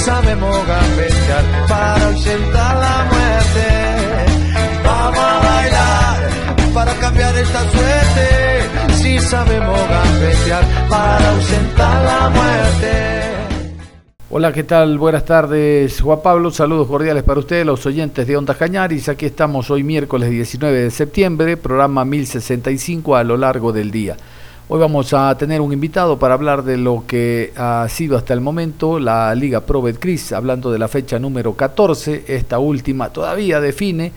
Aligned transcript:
Sabemos 0.00 0.56
gambetear 0.66 1.44
para 1.68 2.06
ausentar 2.06 2.76
la 2.76 3.04
muerte. 3.12 3.66
Vamos 4.84 5.18
a 5.18 5.38
bailar 5.38 6.74
para 6.74 6.94
cambiar 6.94 7.36
esta 7.36 7.60
suerte. 7.70 8.94
Si 8.94 9.18
sabemos 9.18 9.78
gambetear 9.88 10.64
para 10.88 11.30
ausentar 11.30 12.04
la 12.04 12.30
muerte. 12.30 13.20
Hola, 14.32 14.52
¿qué 14.52 14.62
tal? 14.62 14.96
Buenas 14.96 15.24
tardes, 15.24 16.00
Juan 16.00 16.20
Pablo. 16.22 16.50
Saludos 16.50 16.86
cordiales 16.86 17.24
para 17.24 17.40
ustedes, 17.40 17.66
los 17.66 17.84
oyentes 17.84 18.26
de 18.26 18.36
Onda 18.36 18.54
Cañaris. 18.54 19.08
Aquí 19.08 19.26
estamos 19.26 19.70
hoy 19.70 19.82
miércoles 19.82 20.30
19 20.30 20.82
de 20.84 20.90
septiembre, 20.90 21.56
programa 21.56 22.04
1065 22.04 23.16
a 23.16 23.24
lo 23.24 23.36
largo 23.36 23.72
del 23.72 23.90
día. 23.90 24.16
Hoy 24.72 24.78
vamos 24.78 25.12
a 25.14 25.36
tener 25.36 25.60
un 25.60 25.72
invitado 25.72 26.16
para 26.16 26.34
hablar 26.34 26.62
de 26.62 26.76
lo 26.76 27.02
que 27.04 27.52
ha 27.56 27.88
sido 27.88 28.16
hasta 28.16 28.34
el 28.34 28.40
momento 28.40 29.00
la 29.00 29.34
Liga 29.34 29.62
Pro 29.62 29.82
Betcris, 29.82 30.30
hablando 30.30 30.70
de 30.70 30.78
la 30.78 30.86
fecha 30.86 31.18
número 31.18 31.54
14. 31.54 32.26
Esta 32.28 32.60
última 32.60 33.08
todavía 33.08 33.60
define, 33.60 34.12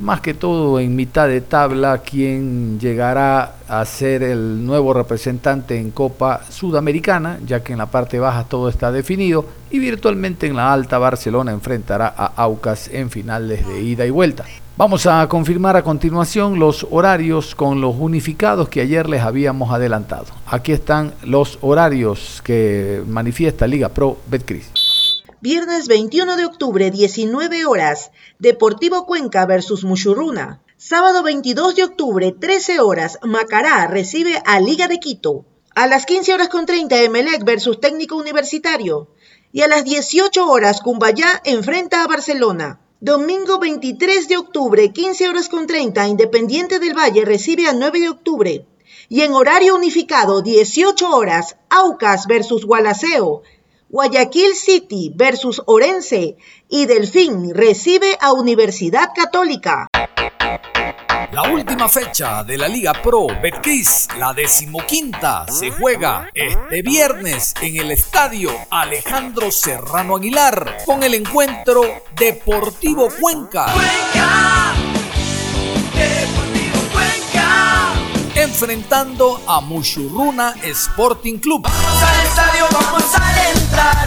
más 0.00 0.20
que 0.20 0.34
todo 0.34 0.78
en 0.78 0.94
mitad 0.94 1.26
de 1.26 1.40
tabla, 1.40 2.02
quién 2.04 2.78
llegará 2.78 3.54
a 3.66 3.82
ser 3.86 4.22
el 4.22 4.66
nuevo 4.66 4.92
representante 4.92 5.80
en 5.80 5.90
Copa 5.90 6.42
Sudamericana, 6.50 7.38
ya 7.46 7.64
que 7.64 7.72
en 7.72 7.78
la 7.78 7.86
parte 7.86 8.18
baja 8.18 8.44
todo 8.44 8.68
está 8.68 8.92
definido, 8.92 9.46
y 9.70 9.78
virtualmente 9.78 10.46
en 10.46 10.56
la 10.56 10.70
alta 10.70 10.98
Barcelona 10.98 11.52
enfrentará 11.52 12.12
a 12.14 12.26
Aucas 12.26 12.90
en 12.92 13.08
finales 13.08 13.66
de 13.66 13.80
ida 13.80 14.04
y 14.04 14.10
vuelta. 14.10 14.44
Vamos 14.76 15.06
a 15.06 15.28
confirmar 15.28 15.76
a 15.76 15.84
continuación 15.84 16.58
los 16.58 16.84
horarios 16.90 17.54
con 17.54 17.80
los 17.80 17.94
unificados 17.96 18.68
que 18.68 18.80
ayer 18.80 19.08
les 19.08 19.22
habíamos 19.22 19.72
adelantado. 19.72 20.26
Aquí 20.46 20.72
están 20.72 21.14
los 21.22 21.58
horarios 21.60 22.42
que 22.42 23.00
manifiesta 23.06 23.68
Liga 23.68 23.90
Pro 23.90 24.18
Betcris. 24.26 25.22
Viernes 25.40 25.86
21 25.86 26.36
de 26.36 26.44
octubre, 26.44 26.90
19 26.90 27.66
horas, 27.66 28.10
Deportivo 28.40 29.06
Cuenca 29.06 29.46
versus 29.46 29.84
Muchurruna. 29.84 30.60
Sábado 30.76 31.22
22 31.22 31.76
de 31.76 31.84
octubre, 31.84 32.32
13 32.32 32.80
horas, 32.80 33.20
Macará 33.22 33.86
recibe 33.86 34.42
a 34.44 34.58
Liga 34.58 34.88
de 34.88 34.98
Quito. 34.98 35.44
A 35.76 35.86
las 35.86 36.04
15 36.04 36.34
horas 36.34 36.48
con 36.48 36.66
30, 36.66 37.00
Emelec 37.00 37.44
versus 37.44 37.78
Técnico 37.78 38.16
Universitario. 38.16 39.08
Y 39.52 39.60
a 39.60 39.68
las 39.68 39.84
18 39.84 40.48
horas, 40.48 40.80
Cumbayá 40.80 41.40
enfrenta 41.44 42.02
a 42.02 42.08
Barcelona. 42.08 42.80
Domingo 43.04 43.58
23 43.58 44.28
de 44.28 44.38
octubre, 44.38 44.90
15 44.90 45.28
horas 45.28 45.50
con 45.50 45.66
30, 45.66 46.08
Independiente 46.08 46.78
del 46.78 46.96
Valle 46.96 47.26
recibe 47.26 47.68
a 47.68 47.74
9 47.74 48.00
de 48.00 48.08
octubre. 48.08 48.66
Y 49.10 49.20
en 49.20 49.34
horario 49.34 49.76
unificado, 49.76 50.40
18 50.40 51.14
horas, 51.14 51.58
Aucas 51.68 52.26
versus 52.26 52.64
Gualaceo, 52.64 53.42
Guayaquil 53.90 54.54
City 54.54 55.12
versus 55.14 55.60
Orense 55.66 56.38
y 56.70 56.86
Delfín 56.86 57.52
recibe 57.52 58.16
a 58.22 58.32
Universidad 58.32 59.10
Católica. 59.14 59.86
La 61.34 61.50
última 61.50 61.88
fecha 61.88 62.44
de 62.44 62.56
la 62.56 62.68
Liga 62.68 62.92
Pro 63.02 63.26
Betcris, 63.42 64.06
la 64.20 64.32
decimoquinta, 64.32 65.44
se 65.48 65.72
juega 65.72 66.28
este 66.32 66.80
viernes 66.82 67.54
en 67.60 67.76
el 67.76 67.90
estadio 67.90 68.52
Alejandro 68.70 69.50
Serrano 69.50 70.14
Aguilar 70.14 70.76
con 70.86 71.02
el 71.02 71.12
encuentro 71.12 72.04
Deportivo 72.14 73.08
Cuenca. 73.20 73.64
Cuenca. 73.64 74.74
Deportivo 75.96 76.78
Cuenca. 76.92 77.94
Enfrentando 78.36 79.42
a 79.44 79.60
Mushurruna 79.60 80.54
Sporting 80.62 81.38
Club. 81.38 81.62
Vamos 81.64 82.02
al 82.04 82.26
estadio, 82.26 82.64
vamos 82.70 83.12
a 83.12 83.50
entrar. 83.50 84.03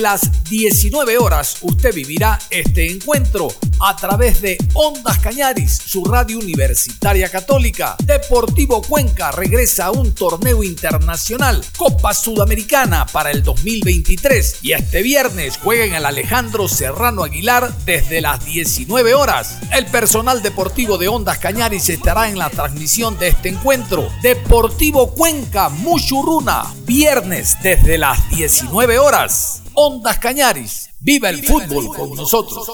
Las 0.00 0.44
19 0.48 1.18
horas 1.18 1.58
usted 1.62 1.94
vivirá 1.94 2.38
este 2.50 2.90
encuentro 2.90 3.48
a 3.80 3.96
través 3.96 4.42
de 4.42 4.58
Ondas 4.74 5.18
Cañaris, 5.18 5.76
su 5.84 6.04
radio 6.04 6.38
universitaria 6.38 7.28
católica. 7.30 7.96
Deportivo 8.04 8.82
Cuenca 8.82 9.32
regresa 9.32 9.86
a 9.86 9.90
un 9.90 10.14
torneo 10.14 10.62
internacional, 10.62 11.64
Copa 11.76 12.12
Sudamericana 12.12 13.06
para 13.06 13.30
el 13.30 13.42
2023 13.42 14.58
y 14.62 14.72
este 14.72 15.02
viernes 15.02 15.58
juega 15.62 15.84
en 15.84 15.94
el 15.94 16.04
Alejandro 16.04 16.68
Serrano 16.68 17.24
Aguilar 17.24 17.72
desde 17.84 18.20
las 18.20 18.44
19 18.44 19.14
horas. 19.14 19.58
El 19.72 19.86
personal 19.86 20.42
deportivo 20.42 20.98
de 20.98 21.08
Ondas 21.08 21.38
Cañaris 21.38 21.88
estará 21.88 22.28
en 22.28 22.38
la 22.38 22.50
transmisión 22.50 23.18
de 23.18 23.28
este 23.28 23.48
encuentro. 23.48 24.10
Deportivo 24.22 25.12
Cuenca 25.14 25.68
Muchurruna, 25.68 26.64
viernes 26.84 27.56
desde 27.62 27.98
las 27.98 28.28
19 28.30 28.98
horas. 28.98 29.62
Ondas 29.74 30.18
Cañaris, 30.18 30.90
viva 31.00 31.30
el 31.30 31.44
fútbol 31.44 31.96
con 31.96 32.14
nosotros. 32.14 32.68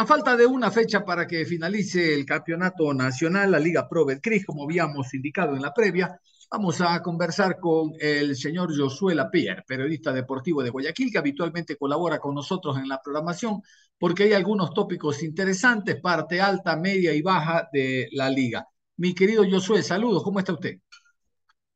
A 0.00 0.06
falta 0.06 0.36
de 0.36 0.46
una 0.46 0.70
fecha 0.70 1.04
para 1.04 1.26
que 1.26 1.44
finalice 1.44 2.14
el 2.14 2.24
campeonato 2.24 2.94
nacional, 2.94 3.50
la 3.50 3.58
Liga 3.58 3.88
Pro 3.88 4.04
Betcris, 4.04 4.46
como 4.46 4.62
habíamos 4.62 5.12
indicado 5.12 5.56
en 5.56 5.62
la 5.62 5.74
previa, 5.74 6.20
vamos 6.48 6.80
a 6.80 7.02
conversar 7.02 7.58
con 7.58 7.94
el 7.98 8.36
señor 8.36 8.70
Josué 8.78 9.16
Lapierre, 9.16 9.64
periodista 9.66 10.12
deportivo 10.12 10.62
de 10.62 10.70
Guayaquil, 10.70 11.10
que 11.10 11.18
habitualmente 11.18 11.76
colabora 11.76 12.20
con 12.20 12.32
nosotros 12.32 12.78
en 12.78 12.86
la 12.86 13.02
programación, 13.02 13.60
porque 13.98 14.22
hay 14.22 14.34
algunos 14.34 14.72
tópicos 14.72 15.20
interesantes, 15.24 16.00
parte 16.00 16.40
alta, 16.40 16.76
media 16.76 17.12
y 17.12 17.20
baja 17.20 17.68
de 17.72 18.08
la 18.12 18.30
liga. 18.30 18.68
Mi 18.98 19.16
querido 19.16 19.44
Josué, 19.50 19.82
saludos, 19.82 20.22
¿cómo 20.22 20.38
está 20.38 20.52
usted? 20.52 20.78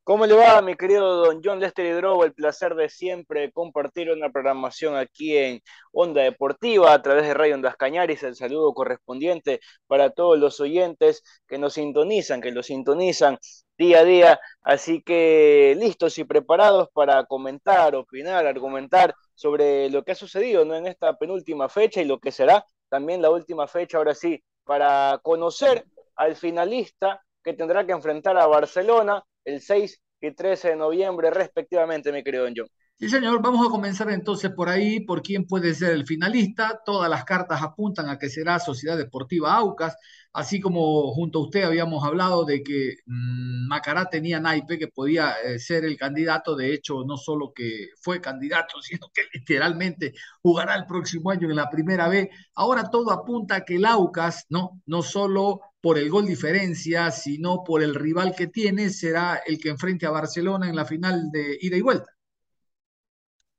¿Cómo 0.05 0.25
le 0.25 0.33
va, 0.33 0.61
mi 0.61 0.75
querido 0.75 1.25
don 1.25 1.41
John 1.41 1.61
Lester 1.61 1.85
Hidrobo? 1.85 2.25
El 2.25 2.33
placer 2.33 2.75
de 2.75 2.89
siempre 2.89 3.53
compartir 3.53 4.11
una 4.11 4.29
programación 4.29 4.97
aquí 4.97 5.37
en 5.37 5.61
Onda 5.93 6.23
Deportiva 6.23 6.93
a 6.93 7.01
través 7.01 7.25
de 7.25 7.33
Radio 7.33 7.55
Ondas 7.55 7.77
Cañaris. 7.77 8.21
El 8.23 8.35
saludo 8.35 8.73
correspondiente 8.73 9.61
para 9.87 10.09
todos 10.09 10.37
los 10.37 10.59
oyentes 10.59 11.23
que 11.47 11.57
nos 11.57 11.75
sintonizan, 11.75 12.41
que 12.41 12.51
los 12.51 12.65
sintonizan 12.65 13.37
día 13.77 13.99
a 13.99 14.03
día. 14.03 14.39
Así 14.61 15.01
que 15.01 15.73
listos 15.79 16.17
y 16.17 16.25
preparados 16.25 16.89
para 16.93 17.23
comentar, 17.23 17.95
opinar, 17.95 18.45
argumentar 18.45 19.15
sobre 19.35 19.89
lo 19.89 20.03
que 20.03 20.11
ha 20.11 20.15
sucedido 20.15 20.65
¿no? 20.65 20.75
en 20.75 20.87
esta 20.87 21.17
penúltima 21.17 21.69
fecha 21.69 22.01
y 22.01 22.05
lo 22.05 22.19
que 22.19 22.33
será 22.33 22.65
también 22.89 23.21
la 23.21 23.29
última 23.29 23.67
fecha, 23.67 23.99
ahora 23.99 24.15
sí, 24.15 24.43
para 24.65 25.21
conocer 25.23 25.85
al 26.17 26.35
finalista 26.35 27.23
que 27.41 27.53
tendrá 27.53 27.85
que 27.85 27.93
enfrentar 27.93 28.37
a 28.37 28.47
Barcelona 28.47 29.23
el 29.45 29.61
6 29.61 30.01
y 30.21 30.31
13 30.31 30.69
de 30.69 30.75
noviembre 30.75 31.29
respectivamente, 31.31 32.11
mi 32.11 32.23
querido 32.23 32.47
John. 32.55 32.67
Sí, 32.99 33.09
señor, 33.09 33.41
vamos 33.41 33.67
a 33.67 33.69
comenzar 33.69 34.09
entonces 34.11 34.51
por 34.51 34.69
ahí, 34.69 35.01
por 35.01 35.21
quién 35.21 35.45
puede 35.45 35.73
ser 35.73 35.91
el 35.91 36.05
finalista. 36.05 36.79
Todas 36.85 37.09
las 37.09 37.25
cartas 37.25 37.61
apuntan 37.61 38.07
a 38.07 38.17
que 38.17 38.29
será 38.29 38.59
Sociedad 38.59 38.97
Deportiva 38.97 39.53
Aucas, 39.55 39.97
así 40.31 40.61
como 40.61 41.11
junto 41.11 41.39
a 41.39 41.41
usted 41.43 41.63
habíamos 41.63 42.03
hablado 42.05 42.45
de 42.45 42.63
que 42.63 42.95
mm, 43.05 43.67
Macará 43.67 44.05
tenía 44.09 44.39
naipe 44.39 44.77
que 44.77 44.87
podía 44.87 45.33
eh, 45.43 45.59
ser 45.59 45.83
el 45.85 45.97
candidato, 45.97 46.55
de 46.55 46.73
hecho, 46.73 47.03
no 47.05 47.17
solo 47.17 47.51
que 47.53 47.89
fue 47.99 48.21
candidato, 48.21 48.75
sino 48.81 49.07
que 49.13 49.23
literalmente 49.33 50.13
jugará 50.41 50.75
el 50.75 50.85
próximo 50.85 51.31
año 51.31 51.49
en 51.49 51.55
la 51.57 51.69
primera 51.69 52.07
B. 52.07 52.29
Ahora 52.55 52.89
todo 52.89 53.11
apunta 53.11 53.55
a 53.55 53.65
que 53.65 53.75
el 53.75 53.85
Aucas, 53.85 54.45
¿no? 54.49 54.81
No 54.85 55.01
solo 55.01 55.61
por 55.83 55.97
el 55.97 56.09
gol 56.09 56.25
diferencia, 56.25 57.11
sino 57.11 57.61
por 57.61 57.83
el 57.83 57.93
rival 57.93 58.33
que 58.37 58.47
tiene, 58.47 58.89
será 58.89 59.41
el 59.45 59.59
que 59.59 59.67
enfrente 59.67 60.05
a 60.05 60.11
Barcelona 60.11 60.69
en 60.69 60.77
la 60.77 60.85
final 60.85 61.29
de 61.29 61.57
ida 61.59 61.75
y 61.75 61.81
vuelta. 61.81 62.09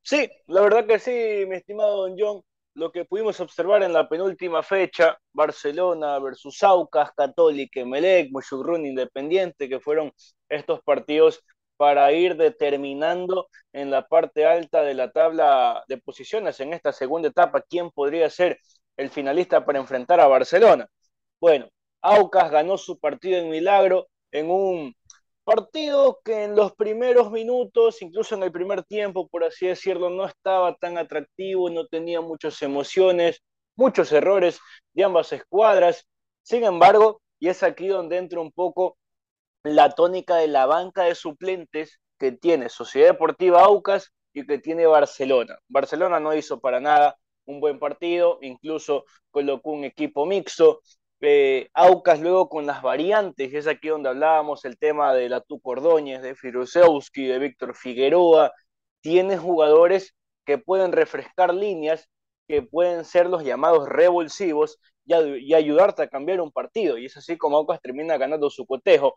Sí, 0.00 0.30
la 0.46 0.62
verdad 0.62 0.86
que 0.86 0.98
sí, 0.98 1.10
mi 1.46 1.56
estimado 1.56 2.08
Don 2.08 2.16
John. 2.18 2.42
lo 2.76 2.90
que 2.90 3.04
pudimos 3.04 3.38
observar 3.40 3.82
en 3.82 3.92
la 3.92 4.08
penúltima 4.08 4.62
fecha, 4.62 5.18
Barcelona 5.34 6.18
versus 6.18 6.62
Aucas, 6.62 7.10
Católica, 7.14 7.80
Emelec, 7.80 8.30
Mushurrun 8.32 8.86
Independiente, 8.86 9.68
que 9.68 9.78
fueron 9.78 10.10
estos 10.48 10.80
partidos 10.80 11.44
para 11.76 12.10
ir 12.12 12.36
determinando 12.38 13.48
en 13.74 13.90
la 13.90 14.08
parte 14.08 14.46
alta 14.46 14.80
de 14.80 14.94
la 14.94 15.12
tabla 15.12 15.84
de 15.88 15.98
posiciones 15.98 16.58
en 16.60 16.72
esta 16.72 16.90
segunda 16.90 17.28
etapa 17.28 17.60
quién 17.68 17.90
podría 17.90 18.30
ser 18.30 18.58
el 18.96 19.10
finalista 19.10 19.62
para 19.66 19.78
enfrentar 19.78 20.20
a 20.20 20.26
Barcelona. 20.26 20.88
Bueno, 21.38 21.68
Aucas 22.04 22.50
ganó 22.50 22.76
su 22.76 22.98
partido 22.98 23.38
en 23.38 23.48
Milagro 23.48 24.08
en 24.30 24.50
un 24.50 24.94
partido 25.42 26.20
que 26.22 26.44
en 26.44 26.54
los 26.54 26.74
primeros 26.74 27.30
minutos, 27.30 28.02
incluso 28.02 28.34
en 28.34 28.42
el 28.42 28.52
primer 28.52 28.84
tiempo, 28.84 29.26
por 29.26 29.42
así 29.42 29.66
decirlo, 29.66 30.10
no 30.10 30.26
estaba 30.26 30.74
tan 30.76 30.98
atractivo, 30.98 31.70
no 31.70 31.86
tenía 31.86 32.20
muchas 32.20 32.60
emociones, 32.60 33.42
muchos 33.74 34.12
errores 34.12 34.60
de 34.92 35.04
ambas 35.04 35.32
escuadras. 35.32 36.06
Sin 36.42 36.64
embargo, 36.64 37.22
y 37.40 37.48
es 37.48 37.62
aquí 37.62 37.88
donde 37.88 38.18
entra 38.18 38.38
un 38.38 38.52
poco 38.52 38.98
la 39.62 39.88
tónica 39.90 40.36
de 40.36 40.48
la 40.48 40.66
banca 40.66 41.04
de 41.04 41.14
suplentes 41.14 42.00
que 42.18 42.32
tiene 42.32 42.68
Sociedad 42.68 43.08
Deportiva 43.08 43.64
Aucas 43.64 44.12
y 44.34 44.46
que 44.46 44.58
tiene 44.58 44.86
Barcelona. 44.86 45.58
Barcelona 45.68 46.20
no 46.20 46.34
hizo 46.34 46.60
para 46.60 46.80
nada 46.80 47.16
un 47.46 47.60
buen 47.60 47.78
partido, 47.78 48.38
incluso 48.42 49.06
colocó 49.30 49.70
un 49.70 49.84
equipo 49.84 50.26
mixto. 50.26 50.82
Eh, 51.26 51.70
Aucas 51.72 52.20
luego 52.20 52.48
con 52.50 52.66
las 52.66 52.82
variantes, 52.82 53.54
es 53.54 53.66
aquí 53.66 53.88
donde 53.88 54.10
hablábamos 54.10 54.64
el 54.66 54.78
tema 54.78 55.14
de 55.14 55.28
la 55.30 55.42
Ordóñez, 55.62 56.20
de 56.22 56.34
Firusewski, 56.34 57.26
de 57.26 57.38
Víctor 57.38 57.74
Figueroa, 57.74 58.52
tiene 59.00 59.38
jugadores 59.38 60.14
que 60.44 60.58
pueden 60.58 60.92
refrescar 60.92 61.54
líneas, 61.54 62.08
que 62.46 62.62
pueden 62.62 63.04
ser 63.06 63.28
los 63.28 63.42
llamados 63.42 63.88
revulsivos 63.88 64.78
y, 65.06 65.14
y 65.14 65.54
ayudarte 65.54 66.02
a 66.02 66.08
cambiar 66.08 66.40
un 66.42 66.52
partido. 66.52 66.98
Y 66.98 67.06
es 67.06 67.16
así 67.16 67.38
como 67.38 67.56
Aucas 67.56 67.80
termina 67.80 68.18
ganando 68.18 68.50
su 68.50 68.66
cotejo 68.66 69.14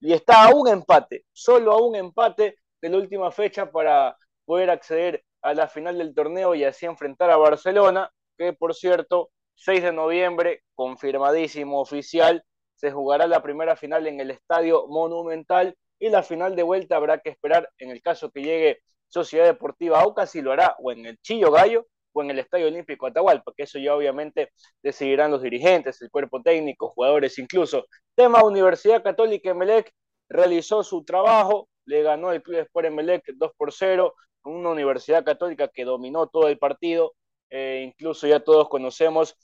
y 0.00 0.14
está 0.14 0.44
a 0.44 0.54
un 0.54 0.68
empate, 0.68 1.24
solo 1.32 1.72
a 1.72 1.82
un 1.86 1.94
empate 1.94 2.56
de 2.80 2.88
la 2.88 2.96
última 2.96 3.30
fecha 3.30 3.70
para 3.70 4.16
poder 4.46 4.70
acceder 4.70 5.24
a 5.42 5.52
la 5.54 5.68
final 5.68 5.98
del 5.98 6.14
torneo 6.14 6.54
y 6.54 6.64
así 6.64 6.86
enfrentar 6.86 7.30
a 7.30 7.36
Barcelona, 7.36 8.10
que 8.38 8.52
por 8.54 8.74
cierto, 8.74 9.30
6 9.62 9.82
de 9.82 9.92
noviembre, 9.92 10.62
confirmadísimo 10.74 11.80
oficial, 11.82 12.42
se 12.76 12.90
jugará 12.90 13.26
la 13.26 13.42
primera 13.42 13.76
final 13.76 14.06
en 14.06 14.18
el 14.18 14.30
Estadio 14.30 14.86
Monumental 14.88 15.76
y 15.98 16.08
la 16.08 16.22
final 16.22 16.56
de 16.56 16.62
vuelta 16.62 16.96
habrá 16.96 17.18
que 17.18 17.28
esperar 17.28 17.68
en 17.76 17.90
el 17.90 18.00
caso 18.00 18.30
que 18.30 18.42
llegue 18.42 18.80
Sociedad 19.08 19.44
Deportiva 19.44 20.00
Aucas 20.00 20.30
si 20.30 20.40
lo 20.40 20.52
hará 20.52 20.76
o 20.78 20.92
en 20.92 21.04
el 21.04 21.18
Chillo 21.18 21.50
Gallo 21.50 21.86
o 22.14 22.22
en 22.22 22.30
el 22.30 22.38
Estadio 22.38 22.68
Olímpico 22.68 23.06
Atahualpa, 23.06 23.52
que 23.54 23.64
eso 23.64 23.78
ya 23.78 23.94
obviamente 23.94 24.50
decidirán 24.82 25.30
los 25.30 25.42
dirigentes, 25.42 26.00
el 26.00 26.10
cuerpo 26.10 26.40
técnico, 26.40 26.88
jugadores 26.94 27.38
incluso. 27.38 27.84
Tema 28.14 28.42
Universidad 28.42 29.02
Católica 29.02 29.50
Emelec 29.50 29.92
realizó 30.30 30.82
su 30.82 31.04
trabajo, 31.04 31.68
le 31.84 32.02
ganó 32.02 32.32
el 32.32 32.42
Club 32.42 32.60
Sport 32.60 32.86
Emelec 32.86 33.24
2 33.34 33.52
por 33.58 33.74
0, 33.74 34.14
con 34.40 34.54
una 34.54 34.70
Universidad 34.70 35.22
Católica 35.22 35.68
que 35.68 35.84
dominó 35.84 36.28
todo 36.28 36.48
el 36.48 36.58
partido, 36.58 37.12
eh, 37.50 37.82
incluso 37.84 38.26
ya 38.26 38.40
todos 38.40 38.70
conocemos 38.70 39.36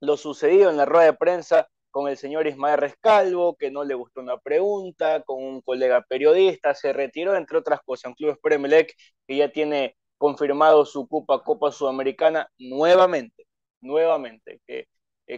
lo 0.00 0.16
sucedido 0.16 0.70
en 0.70 0.76
la 0.76 0.86
rueda 0.86 1.06
de 1.06 1.12
prensa 1.14 1.68
con 1.90 2.08
el 2.08 2.16
señor 2.16 2.46
Ismael 2.46 2.78
Rescalvo, 2.78 3.56
que 3.56 3.70
no 3.70 3.84
le 3.84 3.94
gustó 3.94 4.20
una 4.20 4.38
pregunta, 4.38 5.22
con 5.22 5.42
un 5.42 5.60
colega 5.60 6.04
periodista, 6.08 6.74
se 6.74 6.92
retiró, 6.92 7.34
entre 7.34 7.58
otras 7.58 7.80
cosas, 7.84 8.10
un 8.10 8.14
Club 8.14 8.30
Sport 8.30 8.54
Emelec 8.54 8.94
que 9.26 9.36
ya 9.36 9.50
tiene 9.50 9.96
confirmado 10.16 10.84
su 10.84 11.08
Copa 11.08 11.42
Copa 11.42 11.72
Sudamericana 11.72 12.48
nuevamente, 12.58 13.46
nuevamente, 13.80 14.60
que 14.66 14.86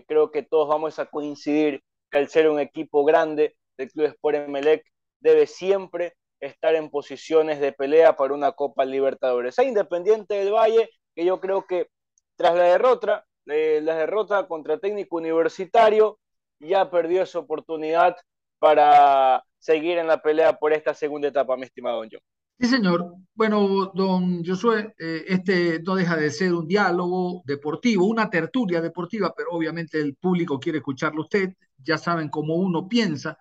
creo 0.06 0.30
que 0.30 0.42
todos 0.42 0.68
vamos 0.68 0.98
a 0.98 1.06
coincidir 1.06 1.82
que 2.10 2.18
al 2.18 2.28
ser 2.28 2.48
un 2.48 2.60
equipo 2.60 3.04
grande 3.04 3.56
del 3.78 3.90
Club 3.90 4.06
Sport 4.06 4.36
Emelec 4.36 4.84
debe 5.20 5.46
siempre 5.46 6.14
estar 6.40 6.74
en 6.74 6.90
posiciones 6.90 7.60
de 7.60 7.72
pelea 7.72 8.16
para 8.16 8.34
una 8.34 8.52
Copa 8.52 8.84
Libertadores. 8.84 9.58
A 9.58 9.64
Independiente 9.64 10.34
del 10.34 10.52
Valle, 10.52 10.90
que 11.14 11.24
yo 11.24 11.40
creo 11.40 11.66
que 11.66 11.88
tras 12.36 12.54
la 12.56 12.64
derrota, 12.64 13.24
eh, 13.46 13.80
la 13.82 13.96
derrota 13.96 14.46
contra 14.46 14.78
técnico 14.78 15.16
universitario, 15.16 16.18
ya 16.60 16.90
perdió 16.90 17.22
esa 17.22 17.40
oportunidad 17.40 18.16
para 18.58 19.44
seguir 19.58 19.98
en 19.98 20.06
la 20.06 20.22
pelea 20.22 20.58
por 20.58 20.72
esta 20.72 20.94
segunda 20.94 21.28
etapa, 21.28 21.56
mi 21.56 21.64
estimado 21.64 22.02
John. 22.10 22.20
Sí, 22.58 22.68
señor. 22.68 23.16
Bueno, 23.34 23.90
don 23.92 24.44
Josué, 24.44 24.94
eh, 24.96 25.24
este 25.26 25.82
no 25.82 25.96
deja 25.96 26.16
de 26.16 26.30
ser 26.30 26.54
un 26.54 26.68
diálogo 26.68 27.42
deportivo, 27.44 28.06
una 28.06 28.30
tertulia 28.30 28.80
deportiva, 28.80 29.34
pero 29.36 29.50
obviamente 29.50 29.98
el 30.00 30.14
público 30.14 30.60
quiere 30.60 30.78
escucharlo 30.78 31.22
usted. 31.22 31.54
Ya 31.78 31.98
saben 31.98 32.28
cómo 32.28 32.54
uno 32.54 32.88
piensa. 32.88 33.36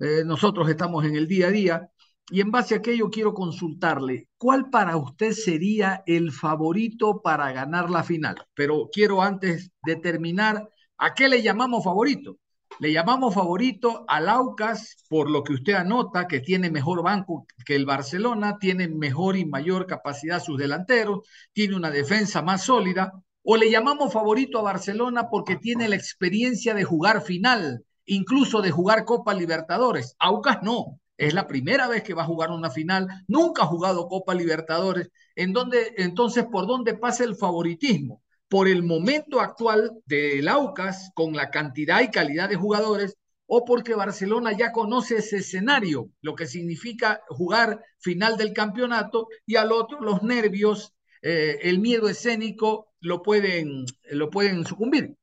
Eh, 0.00 0.24
nosotros 0.24 0.68
estamos 0.68 1.04
en 1.04 1.14
el 1.14 1.28
día 1.28 1.46
a 1.46 1.50
día. 1.50 1.90
Y 2.30 2.42
en 2.42 2.50
base 2.50 2.74
a 2.74 2.78
aquello 2.78 3.08
quiero 3.08 3.32
consultarle, 3.32 4.28
¿cuál 4.36 4.68
para 4.68 4.98
usted 4.98 5.32
sería 5.32 6.02
el 6.06 6.30
favorito 6.30 7.22
para 7.22 7.52
ganar 7.52 7.88
la 7.88 8.02
final? 8.02 8.36
Pero 8.54 8.90
quiero 8.92 9.22
antes 9.22 9.70
determinar 9.82 10.68
a 10.98 11.14
qué 11.14 11.28
le 11.28 11.42
llamamos 11.42 11.84
favorito. 11.84 12.36
Le 12.80 12.92
llamamos 12.92 13.34
favorito 13.34 14.04
al 14.08 14.28
Aucas 14.28 15.04
por 15.08 15.30
lo 15.30 15.42
que 15.42 15.54
usted 15.54 15.72
anota, 15.72 16.28
que 16.28 16.40
tiene 16.40 16.70
mejor 16.70 17.02
banco 17.02 17.46
que 17.64 17.74
el 17.74 17.86
Barcelona, 17.86 18.58
tiene 18.60 18.88
mejor 18.88 19.36
y 19.36 19.46
mayor 19.46 19.86
capacidad 19.86 20.42
sus 20.42 20.58
delanteros, 20.58 21.20
tiene 21.52 21.76
una 21.76 21.90
defensa 21.90 22.42
más 22.42 22.62
sólida. 22.62 23.12
O 23.42 23.56
le 23.56 23.70
llamamos 23.70 24.12
favorito 24.12 24.58
a 24.58 24.62
Barcelona 24.62 25.30
porque 25.30 25.56
tiene 25.56 25.88
la 25.88 25.96
experiencia 25.96 26.74
de 26.74 26.84
jugar 26.84 27.22
final, 27.22 27.84
incluso 28.04 28.60
de 28.60 28.70
jugar 28.70 29.06
Copa 29.06 29.32
Libertadores. 29.32 30.14
Aucas 30.18 30.62
no, 30.62 31.00
es 31.18 31.34
la 31.34 31.46
primera 31.46 31.88
vez 31.88 32.02
que 32.02 32.14
va 32.14 32.22
a 32.22 32.26
jugar 32.26 32.50
una 32.50 32.70
final, 32.70 33.06
nunca 33.28 33.64
ha 33.64 33.66
jugado 33.66 34.08
Copa 34.08 34.34
Libertadores. 34.34 35.10
¿En 35.34 35.52
donde, 35.52 35.94
entonces, 35.98 36.46
¿por 36.50 36.66
dónde 36.66 36.94
pasa 36.94 37.24
el 37.24 37.36
favoritismo? 37.36 38.22
por 38.48 38.66
el 38.66 38.82
momento 38.82 39.40
actual 39.40 39.92
del 40.06 40.48
Aucas, 40.48 41.10
con 41.14 41.34
la 41.34 41.50
cantidad 41.50 42.00
y 42.00 42.10
calidad 42.10 42.48
de 42.48 42.56
jugadores, 42.56 43.16
o 43.46 43.64
porque 43.64 43.94
Barcelona 43.94 44.52
ya 44.56 44.72
conoce 44.72 45.18
ese 45.18 45.38
escenario, 45.38 46.10
lo 46.20 46.34
que 46.34 46.46
significa 46.46 47.22
jugar 47.28 47.82
final 47.98 48.36
del 48.36 48.52
campeonato, 48.52 49.28
y 49.46 49.56
al 49.56 49.72
otro 49.72 50.00
los 50.00 50.22
nervios, 50.22 50.94
eh, 51.22 51.58
el 51.62 51.78
miedo 51.78 52.08
escénico 52.08 52.88
lo 53.00 53.22
pueden, 53.22 53.84
lo 54.10 54.30
pueden 54.30 54.66
sucumbir. 54.66 55.14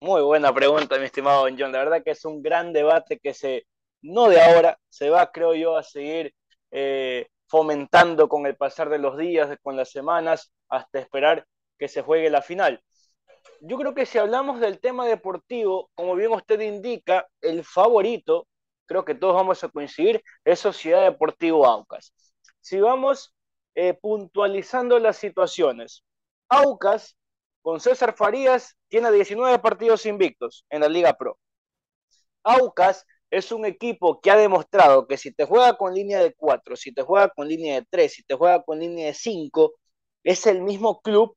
Muy 0.00 0.22
buena 0.22 0.54
pregunta, 0.54 0.98
mi 0.98 1.06
estimado 1.06 1.46
John. 1.58 1.72
La 1.72 1.78
verdad 1.78 2.02
que 2.04 2.10
es 2.10 2.24
un 2.24 2.42
gran 2.42 2.72
debate 2.72 3.18
que 3.18 3.32
se, 3.32 3.66
no 4.02 4.28
de 4.28 4.40
ahora, 4.40 4.78
se 4.88 5.10
va, 5.10 5.30
creo 5.32 5.54
yo, 5.54 5.76
a 5.76 5.82
seguir 5.82 6.34
eh, 6.70 7.28
fomentando 7.48 8.28
con 8.28 8.46
el 8.46 8.56
pasar 8.56 8.88
de 8.90 8.98
los 8.98 9.16
días, 9.16 9.56
con 9.62 9.76
las 9.76 9.90
semanas, 9.90 10.52
hasta 10.68 10.98
esperar 10.98 11.46
que 11.78 11.88
se 11.88 12.02
juegue 12.02 12.30
la 12.30 12.42
final. 12.42 12.82
Yo 13.60 13.76
creo 13.78 13.94
que 13.94 14.06
si 14.06 14.18
hablamos 14.18 14.60
del 14.60 14.80
tema 14.80 15.06
deportivo, 15.06 15.90
como 15.94 16.14
bien 16.14 16.32
usted 16.32 16.60
indica, 16.60 17.26
el 17.40 17.64
favorito, 17.64 18.46
creo 18.86 19.04
que 19.04 19.14
todos 19.14 19.34
vamos 19.34 19.62
a 19.64 19.68
coincidir, 19.68 20.22
es 20.44 20.60
Sociedad 20.60 21.02
Deportivo 21.02 21.66
Aucas. 21.66 22.12
Si 22.60 22.80
vamos 22.80 23.34
eh, 23.74 23.94
puntualizando 23.94 24.98
las 24.98 25.16
situaciones, 25.16 26.04
Aucas 26.48 27.16
con 27.62 27.80
César 27.80 28.14
Farías 28.16 28.76
tiene 28.88 29.10
19 29.10 29.58
partidos 29.58 30.06
invictos 30.06 30.64
en 30.70 30.80
la 30.82 30.88
Liga 30.88 31.14
Pro. 31.14 31.38
Aucas 32.44 33.04
es 33.30 33.52
un 33.52 33.64
equipo 33.66 34.20
que 34.20 34.30
ha 34.30 34.36
demostrado 34.36 35.06
que 35.06 35.16
si 35.18 35.32
te 35.32 35.44
juega 35.44 35.76
con 35.76 35.94
línea 35.94 36.22
de 36.22 36.34
4, 36.34 36.76
si 36.76 36.92
te 36.92 37.02
juega 37.02 37.30
con 37.30 37.48
línea 37.48 37.76
de 37.80 37.86
3, 37.90 38.12
si 38.12 38.22
te 38.24 38.34
juega 38.34 38.62
con 38.62 38.78
línea 38.78 39.06
de 39.06 39.14
5, 39.14 39.74
es 40.24 40.46
el 40.46 40.62
mismo 40.62 41.00
club 41.00 41.36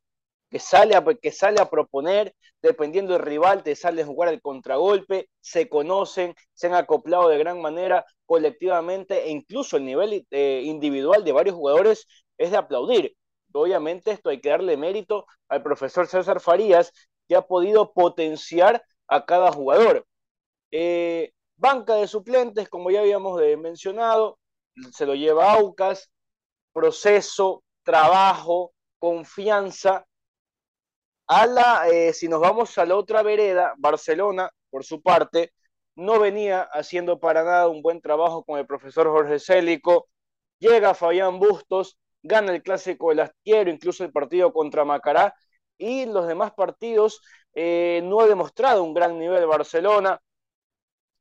que 0.50 0.60
sale, 0.60 0.96
a, 0.96 1.04
que 1.04 1.32
sale 1.32 1.62
a 1.62 1.70
proponer, 1.70 2.36
dependiendo 2.62 3.14
del 3.14 3.22
rival, 3.22 3.64
te 3.64 3.76
sale 3.76 4.02
a 4.02 4.06
jugar 4.06 4.30
el 4.30 4.42
contragolpe, 4.42 5.30
se 5.42 5.70
conocen, 5.70 6.36
se 6.54 6.68
han 6.68 6.74
acoplado 6.74 7.30
de 7.30 7.38
gran 7.38 7.62
manera 7.62 8.06
colectivamente 8.26 9.26
e 9.26 9.30
incluso 9.30 9.78
el 9.78 9.86
nivel 9.86 10.26
eh, 10.32 10.62
individual 10.66 11.24
de 11.24 11.32
varios 11.32 11.56
jugadores 11.56 12.08
es 12.38 12.52
de 12.52 12.58
aplaudir. 12.58 13.16
Obviamente 13.54 14.12
esto 14.12 14.30
hay 14.30 14.42
que 14.42 14.50
darle 14.50 14.78
mérito 14.78 15.26
al 15.48 15.64
profesor 15.64 16.08
César 16.08 16.40
Farías, 16.40 16.92
que 17.28 17.36
ha 17.36 17.42
podido 17.44 17.94
potenciar 17.94 18.84
a 19.08 19.26
cada 19.26 19.52
jugador. 19.52 20.06
Eh, 20.72 21.32
banca 21.60 21.96
de 21.96 22.08
suplentes, 22.08 22.70
como 22.70 22.92
ya 22.92 23.02
habíamos 23.02 23.42
mencionado, 23.58 24.40
se 24.92 25.06
lo 25.06 25.16
lleva 25.16 25.54
Aucas, 25.54 26.10
proceso, 26.74 27.64
trabajo, 27.84 28.74
confianza 28.98 30.06
eh, 31.92 32.12
si 32.14 32.28
nos 32.28 32.42
vamos 32.42 32.78
a 32.78 32.86
la 32.86 32.96
otra 32.96 33.22
vereda, 33.22 33.76
Barcelona, 33.78 34.50
por 34.72 34.84
su 34.84 35.02
parte, 35.02 35.54
no 35.96 36.20
venía 36.20 36.64
haciendo 36.64 37.20
para 37.20 37.44
nada 37.44 37.68
un 37.68 37.82
buen 37.84 38.02
trabajo 38.02 38.44
con 38.44 38.58
el 38.60 38.66
profesor 38.66 39.08
Jorge 39.10 39.40
Célico. 39.40 40.08
Llega 40.60 40.96
Fabián 40.96 41.40
Bustos, 41.40 41.98
gana 42.24 42.54
el 42.54 42.64
clásico 42.64 43.10
del 43.10 43.20
Astillero, 43.22 43.70
incluso 43.70 44.04
el 44.04 44.12
partido 44.12 44.52
contra 44.54 44.86
Macará, 44.86 45.36
y 45.78 46.06
los 46.08 46.28
demás 46.28 46.52
partidos 46.54 47.22
eh, 47.54 48.02
no 48.04 48.22
ha 48.22 48.28
demostrado 48.28 48.84
un 48.84 48.94
gran 48.94 49.20
nivel 49.20 49.46
Barcelona. 49.46 50.20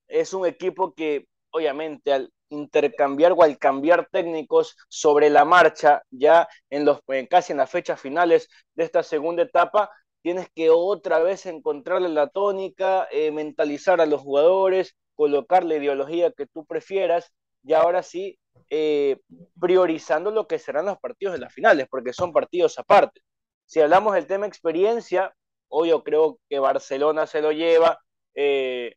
Es 0.08 0.32
un 0.34 0.46
equipo 0.46 0.94
que 0.94 1.26
obviamente 1.50 2.12
al 2.12 2.32
intercambiar 2.50 3.32
o 3.32 3.42
al 3.42 3.58
cambiar 3.58 4.08
técnicos 4.10 4.76
sobre 4.88 5.30
la 5.30 5.44
marcha, 5.44 6.02
ya 6.10 6.48
en 6.70 6.84
los, 6.84 7.00
casi 7.30 7.52
en 7.52 7.58
las 7.58 7.70
fechas 7.70 8.00
finales 8.00 8.48
de 8.74 8.84
esta 8.84 9.02
segunda 9.02 9.42
etapa, 9.42 9.90
tienes 10.22 10.48
que 10.54 10.70
otra 10.70 11.20
vez 11.20 11.46
encontrarle 11.46 12.08
la 12.08 12.28
tónica, 12.28 13.06
eh, 13.10 13.30
mentalizar 13.30 14.00
a 14.00 14.06
los 14.06 14.20
jugadores, 14.20 14.96
colocar 15.14 15.64
la 15.64 15.76
ideología 15.76 16.32
que 16.32 16.46
tú 16.46 16.64
prefieras 16.64 17.32
y 17.62 17.72
ahora 17.74 18.02
sí 18.02 18.38
eh, 18.70 19.18
priorizando 19.60 20.30
lo 20.30 20.46
que 20.46 20.58
serán 20.58 20.86
los 20.86 20.98
partidos 20.98 21.34
de 21.34 21.40
las 21.40 21.52
finales, 21.52 21.86
porque 21.90 22.12
son 22.12 22.32
partidos 22.32 22.78
aparte. 22.78 23.20
Si 23.66 23.80
hablamos 23.80 24.14
del 24.14 24.26
tema 24.26 24.46
experiencia, 24.46 25.34
hoy 25.68 25.90
yo 25.90 26.02
creo 26.02 26.38
que 26.48 26.58
Barcelona 26.58 27.26
se 27.26 27.42
lo 27.42 27.52
lleva. 27.52 28.00
Eh, 28.34 28.94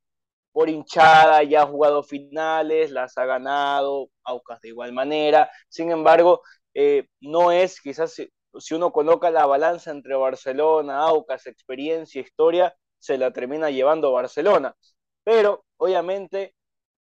por 0.51 0.69
hinchada, 0.69 1.43
ya 1.43 1.63
ha 1.63 1.65
jugado 1.67 2.03
finales, 2.03 2.91
las 2.91 3.17
ha 3.17 3.25
ganado, 3.25 4.09
Aucas 4.23 4.61
de 4.61 4.69
igual 4.69 4.93
manera. 4.93 5.49
Sin 5.69 5.91
embargo, 5.91 6.41
eh, 6.73 7.07
no 7.21 7.51
es 7.51 7.79
quizás 7.81 8.13
si, 8.13 8.29
uno 8.75 8.91
coloca 8.91 9.31
la 9.31 9.45
balanza 9.45 9.91
entre 9.91 10.15
Barcelona, 10.15 10.99
Aucas, 10.99 11.47
experiencia, 11.47 12.21
historia, 12.21 12.75
se 12.99 13.17
la 13.17 13.31
termina 13.31 13.69
llevando 13.69 14.11
Barcelona. 14.11 14.75
Pero 15.23 15.65
obviamente 15.77 16.55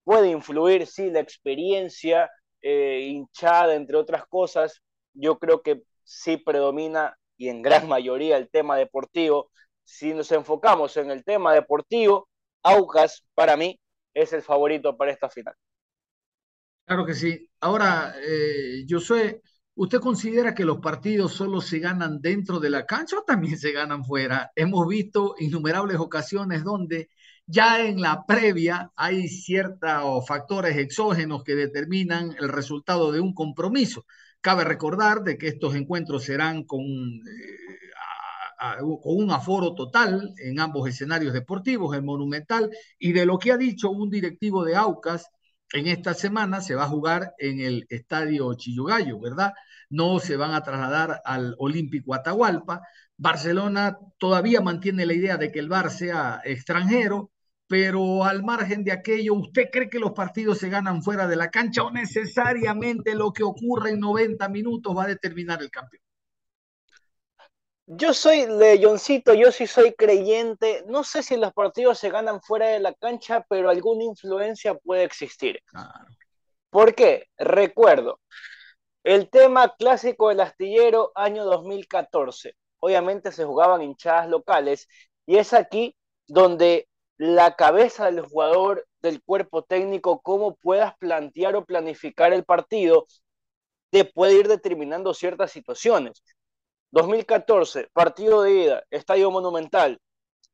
puede 0.05 0.31
influir, 0.31 0.87
sí, 0.87 1.11
la 1.11 1.21
experiencia, 1.21 2.31
eh, 2.63 3.01
hinchada, 3.09 3.75
entre 3.75 3.97
otras 3.97 4.27
cosas. 4.27 4.83
Yo 5.15 5.39
creo 5.39 5.63
que 5.63 5.83
sí 6.05 6.37
predomina 6.37 7.17
y 7.37 7.49
en 7.49 7.63
gran 7.63 7.89
mayoría 7.89 8.37
el 8.37 8.51
tema 8.51 8.77
deportivo. 8.77 9.51
Si 9.85 10.15
nos 10.15 10.31
enfocamos 10.33 10.97
en 10.97 11.11
el 11.11 11.25
tema 11.25 11.55
deportivo, 11.55 12.29
Aucas, 12.63 13.25
para 13.35 13.57
mí, 13.57 13.79
es 14.15 14.33
el 14.33 14.43
favorito 14.43 14.97
para 14.97 15.13
esta 15.13 15.29
final. 15.29 15.55
Claro 16.85 17.07
que 17.07 17.15
sí. 17.15 17.49
Ahora, 17.61 18.15
eh, 18.21 18.85
Josué, 18.89 19.43
¿usted 19.75 20.01
considera 20.01 20.55
que 20.55 20.65
los 20.65 20.79
partidos 20.79 21.35
solo 21.35 21.61
se 21.61 21.79
ganan 21.79 22.21
dentro 22.21 22.59
de 22.59 22.71
la 22.71 22.85
cancha 22.85 23.19
o 23.19 23.23
también 23.23 23.59
se 23.59 23.73
ganan 23.73 24.05
fuera? 24.05 24.51
Hemos 24.57 24.89
visto 24.89 25.37
innumerables 25.39 25.99
ocasiones 25.99 26.65
donde 26.65 27.09
ya 27.47 27.85
en 27.85 28.01
la 28.01 28.25
previa 28.27 28.91
hay 28.97 29.29
ciertos 29.29 30.27
factores 30.27 30.77
exógenos 30.77 31.43
que 31.45 31.55
determinan 31.55 32.35
el 32.39 32.49
resultado 32.49 33.13
de 33.13 33.21
un 33.21 33.35
compromiso. 33.35 34.05
Cabe 34.41 34.65
recordar 34.65 35.23
de 35.23 35.37
que 35.37 35.49
estos 35.49 35.75
encuentros 35.75 36.25
serán 36.25 36.65
con 36.65 36.81
eh, 36.83 37.90
con 38.79 39.17
un 39.17 39.31
aforo 39.31 39.75
total 39.75 40.35
en 40.39 40.61
ambos 40.61 40.89
escenarios 40.89 41.33
deportivos, 41.33 41.97
el 41.97 42.03
Monumental, 42.03 42.71
y 42.99 43.13
de 43.13 43.27
lo 43.27 43.39
que 43.39 43.53
ha 43.53 43.57
dicho 43.57 43.91
un 43.91 44.11
directivo 44.11 44.65
de 44.65 44.77
Aucas, 44.77 45.31
en 45.73 45.87
esta 45.87 46.15
semana 46.15 46.61
se 46.61 46.75
va 46.75 46.85
a 46.85 46.89
jugar 46.89 47.35
en 47.39 47.61
el 47.61 47.87
estadio 47.91 48.53
Chillugallo, 48.55 49.21
¿verdad? 49.21 49.53
No 49.89 50.19
se 50.19 50.37
van 50.37 50.53
a 50.53 50.63
trasladar 50.63 51.21
al 51.25 51.55
Olímpico 51.59 52.15
Atahualpa. 52.15 52.83
Barcelona 53.17 53.99
todavía 54.19 54.61
mantiene 54.61 55.07
la 55.07 55.15
idea 55.15 55.37
de 55.37 55.53
que 55.53 55.61
el 55.61 55.69
Bar 55.69 55.91
sea 55.91 56.41
extranjero, 56.45 57.31
pero 57.69 58.25
al 58.25 58.43
margen 58.43 58.83
de 58.85 58.93
aquello, 58.93 59.35
¿usted 59.35 59.71
cree 59.73 59.89
que 59.89 60.01
los 60.01 60.13
partidos 60.13 60.59
se 60.59 60.71
ganan 60.71 61.03
fuera 61.03 61.29
de 61.29 61.37
la 61.37 61.51
cancha 61.51 61.85
o 61.85 61.91
necesariamente 61.93 63.15
lo 63.15 63.33
que 63.33 63.45
ocurre 63.45 63.91
en 63.91 64.01
90 64.01 64.49
minutos 64.49 64.97
va 64.97 65.05
a 65.05 65.09
determinar 65.09 65.63
el 65.63 65.71
campeón? 65.71 66.03
Yo 67.93 68.15
soy 68.15 68.47
leyoncito, 68.47 69.35
yo 69.35 69.51
sí 69.51 69.67
soy 69.67 69.93
creyente. 69.95 70.85
No 70.87 71.03
sé 71.03 71.25
si 71.25 71.37
los 71.37 71.53
partidos 71.53 71.99
se 71.99 72.09
ganan 72.09 72.41
fuera 72.41 72.69
de 72.69 72.79
la 72.79 72.95
cancha, 72.95 73.45
pero 73.49 73.69
alguna 73.69 74.05
influencia 74.05 74.77
puede 74.77 75.03
existir. 75.03 75.59
¿Por 76.71 76.95
qué? 76.95 77.27
Recuerdo, 77.37 78.21
el 79.03 79.29
tema 79.29 79.75
clásico 79.77 80.29
del 80.29 80.39
astillero 80.39 81.11
año 81.17 81.45
2014. 81.45 82.55
Obviamente 82.79 83.33
se 83.33 83.45
jugaban 83.45 83.83
hinchadas 83.83 84.29
locales 84.29 84.87
y 85.27 85.39
es 85.39 85.53
aquí 85.53 85.97
donde 86.29 86.87
la 87.17 87.57
cabeza 87.57 88.05
del 88.05 88.21
jugador, 88.21 88.87
del 89.01 89.21
cuerpo 89.21 89.65
técnico, 89.65 90.21
cómo 90.21 90.55
puedas 90.55 90.97
plantear 90.99 91.57
o 91.57 91.65
planificar 91.65 92.33
el 92.33 92.45
partido, 92.45 93.09
te 93.91 94.05
puede 94.05 94.35
ir 94.35 94.47
determinando 94.47 95.13
ciertas 95.13 95.51
situaciones. 95.51 96.23
2014, 96.91 97.89
partido 97.93 98.43
de 98.43 98.53
ida, 98.53 98.85
Estadio 98.91 99.31
Monumental. 99.31 100.01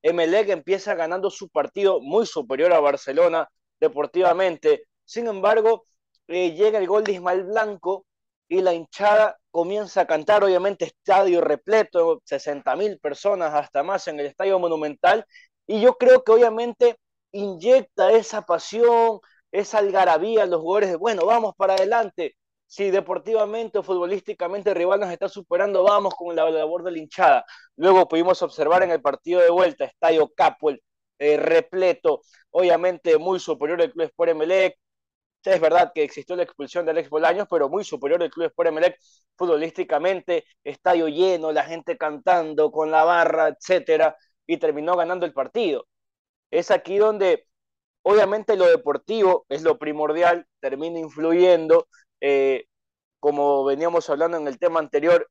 Emelec 0.03 0.51
empieza 0.51 0.95
ganando 0.95 1.31
su 1.31 1.49
partido 1.49 2.01
muy 2.01 2.27
superior 2.27 2.73
a 2.73 2.81
Barcelona 2.81 3.49
deportivamente. 3.81 4.85
Sin 5.05 5.27
embargo, 5.29 5.87
eh, 6.29 6.53
llega 6.53 6.79
el 6.79 6.87
gol 6.87 7.05
de 7.05 7.13
Ismael 7.13 7.45
Blanco 7.45 8.07
y 8.49 8.61
la 8.63 8.75
hinchada 8.75 9.39
comienza 9.51 10.03
a 10.03 10.07
cantar, 10.07 10.45
obviamente 10.45 10.85
estadio 10.87 11.41
repleto, 11.41 12.21
60 12.25 12.77
mil 12.77 12.99
personas 13.01 13.55
hasta 13.55 13.83
más 13.83 14.07
en 14.09 14.21
el 14.21 14.27
Estadio 14.27 14.59
Monumental. 14.59 15.25
Y 15.67 15.81
yo 15.81 15.95
creo 15.97 16.23
que 16.23 16.33
obviamente 16.33 16.97
inyecta 17.33 18.13
esa 18.13 18.43
pasión, 18.43 19.21
esa 19.51 19.79
algarabía 19.79 20.45
a 20.45 20.47
los 20.47 20.61
jugadores 20.61 20.91
de, 20.91 20.97
bueno, 20.97 21.27
vamos 21.27 21.55
para 21.57 21.75
adelante 21.75 22.37
si 22.67 22.91
deportivamente 22.91 23.79
o 23.79 23.83
futbolísticamente 23.83 24.71
el 24.71 24.77
rival 24.77 25.01
nos 25.01 25.11
está 25.11 25.29
superando, 25.29 25.85
vamos 25.85 26.15
con 26.15 26.35
la 26.35 26.51
labor 26.51 26.83
de 26.83 26.91
la 26.93 26.99
hinchada. 26.99 27.45
Luego 27.77 28.09
pudimos 28.09 28.43
observar 28.43 28.83
en 28.83 28.91
el 28.91 29.01
partido 29.01 29.41
de 29.41 29.51
vuelta, 29.51 29.85
Estadio 29.85 30.29
Capuel, 30.35 30.83
eh, 31.19 31.37
repleto, 31.37 32.23
obviamente 32.51 33.19
muy 33.19 33.41
superior 33.41 33.81
el 33.81 33.93
Club 33.93 34.07
Sport 34.07 34.31
Emelec. 34.31 34.77
Es 35.45 35.61
verdad 35.61 35.93
que 35.95 36.03
existió 36.03 36.35
la 36.37 36.43
expulsión 36.43 36.85
del 36.87 36.99
ex 36.99 37.09
Bolaños, 37.09 37.47
pero 37.49 37.69
muy 37.69 37.85
superior 37.85 38.23
el 38.23 38.31
Club 38.31 38.47
Sport 38.47 38.69
Emelec 38.69 38.99
futbolísticamente, 39.37 40.45
estadio 40.65 41.09
lleno, 41.09 41.53
la 41.53 41.65
gente 41.65 41.97
cantando 41.97 42.73
con 42.73 42.91
la 42.91 43.05
barra, 43.05 43.49
etcétera, 43.49 44.17
y 44.47 44.57
terminó 44.59 44.97
ganando 44.97 45.25
el 45.27 45.33
partido. 45.33 45.87
Es 46.51 46.71
aquí 46.71 46.99
donde 46.99 47.47
obviamente 48.03 48.57
lo 48.57 48.67
deportivo 48.67 49.47
es 49.49 49.63
lo 49.63 49.79
primordial, 49.79 50.47
termina 50.61 50.99
influyendo, 50.99 51.89
eh, 52.21 52.67
como 53.21 53.65
veníamos 53.65 54.09
hablando 54.11 54.37
en 54.37 54.47
el 54.47 54.59
tema 54.59 54.81
anterior, 54.81 55.29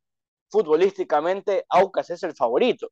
futbolísticamente 0.50 1.66
Aucas 1.70 2.10
es 2.10 2.24
el 2.24 2.36
favorito. 2.36 2.90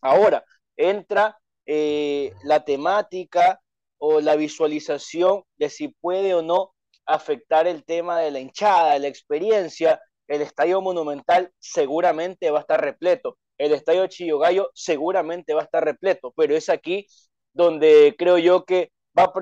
Ahora, 0.00 0.44
entra 0.76 1.38
eh, 1.66 2.32
la 2.44 2.64
temática 2.64 3.60
o 3.98 4.20
la 4.20 4.36
visualización 4.36 5.44
de 5.56 5.70
si 5.70 5.88
puede 5.88 6.34
o 6.34 6.42
no 6.42 6.74
afectar 7.06 7.66
el 7.66 7.84
tema 7.84 8.20
de 8.20 8.30
la 8.30 8.40
hinchada, 8.40 8.94
de 8.94 9.00
la 9.00 9.08
experiencia. 9.08 10.00
El 10.28 10.42
estadio 10.42 10.80
monumental 10.80 11.52
seguramente 11.58 12.50
va 12.50 12.58
a 12.58 12.62
estar 12.62 12.80
repleto. 12.80 13.38
El 13.58 13.72
estadio 13.72 14.06
Chillogallo 14.06 14.70
seguramente 14.74 15.54
va 15.54 15.62
a 15.62 15.64
estar 15.64 15.84
repleto, 15.84 16.32
pero 16.36 16.56
es 16.56 16.68
aquí 16.68 17.06
donde 17.52 18.14
creo 18.18 18.38
yo 18.38 18.64
que 18.64 18.90
va 19.16 19.32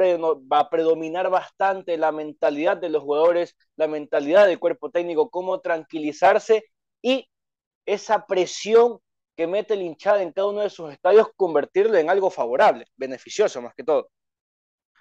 a, 0.58 0.70
predominar 0.70 1.30
bastante 1.30 1.96
la 1.96 2.12
mentalidad 2.12 2.76
de 2.76 2.90
los 2.90 3.02
jugadores, 3.02 3.56
la 3.76 3.88
mentalidad 3.88 4.46
del 4.46 4.58
cuerpo 4.58 4.90
técnico, 4.90 5.30
cómo 5.30 5.60
tranquilizarse 5.60 6.64
y 7.00 7.28
esa 7.86 8.26
presión 8.26 8.98
que 9.36 9.46
mete 9.46 9.74
el 9.74 9.82
hinchada 9.82 10.22
en 10.22 10.32
cada 10.32 10.48
uno 10.48 10.60
de 10.60 10.70
sus 10.70 10.92
estadios, 10.92 11.28
convertirlo 11.36 11.96
en 11.96 12.10
algo 12.10 12.30
favorable, 12.30 12.86
beneficioso 12.96 13.62
más 13.62 13.74
que 13.74 13.84
todo. 13.84 14.08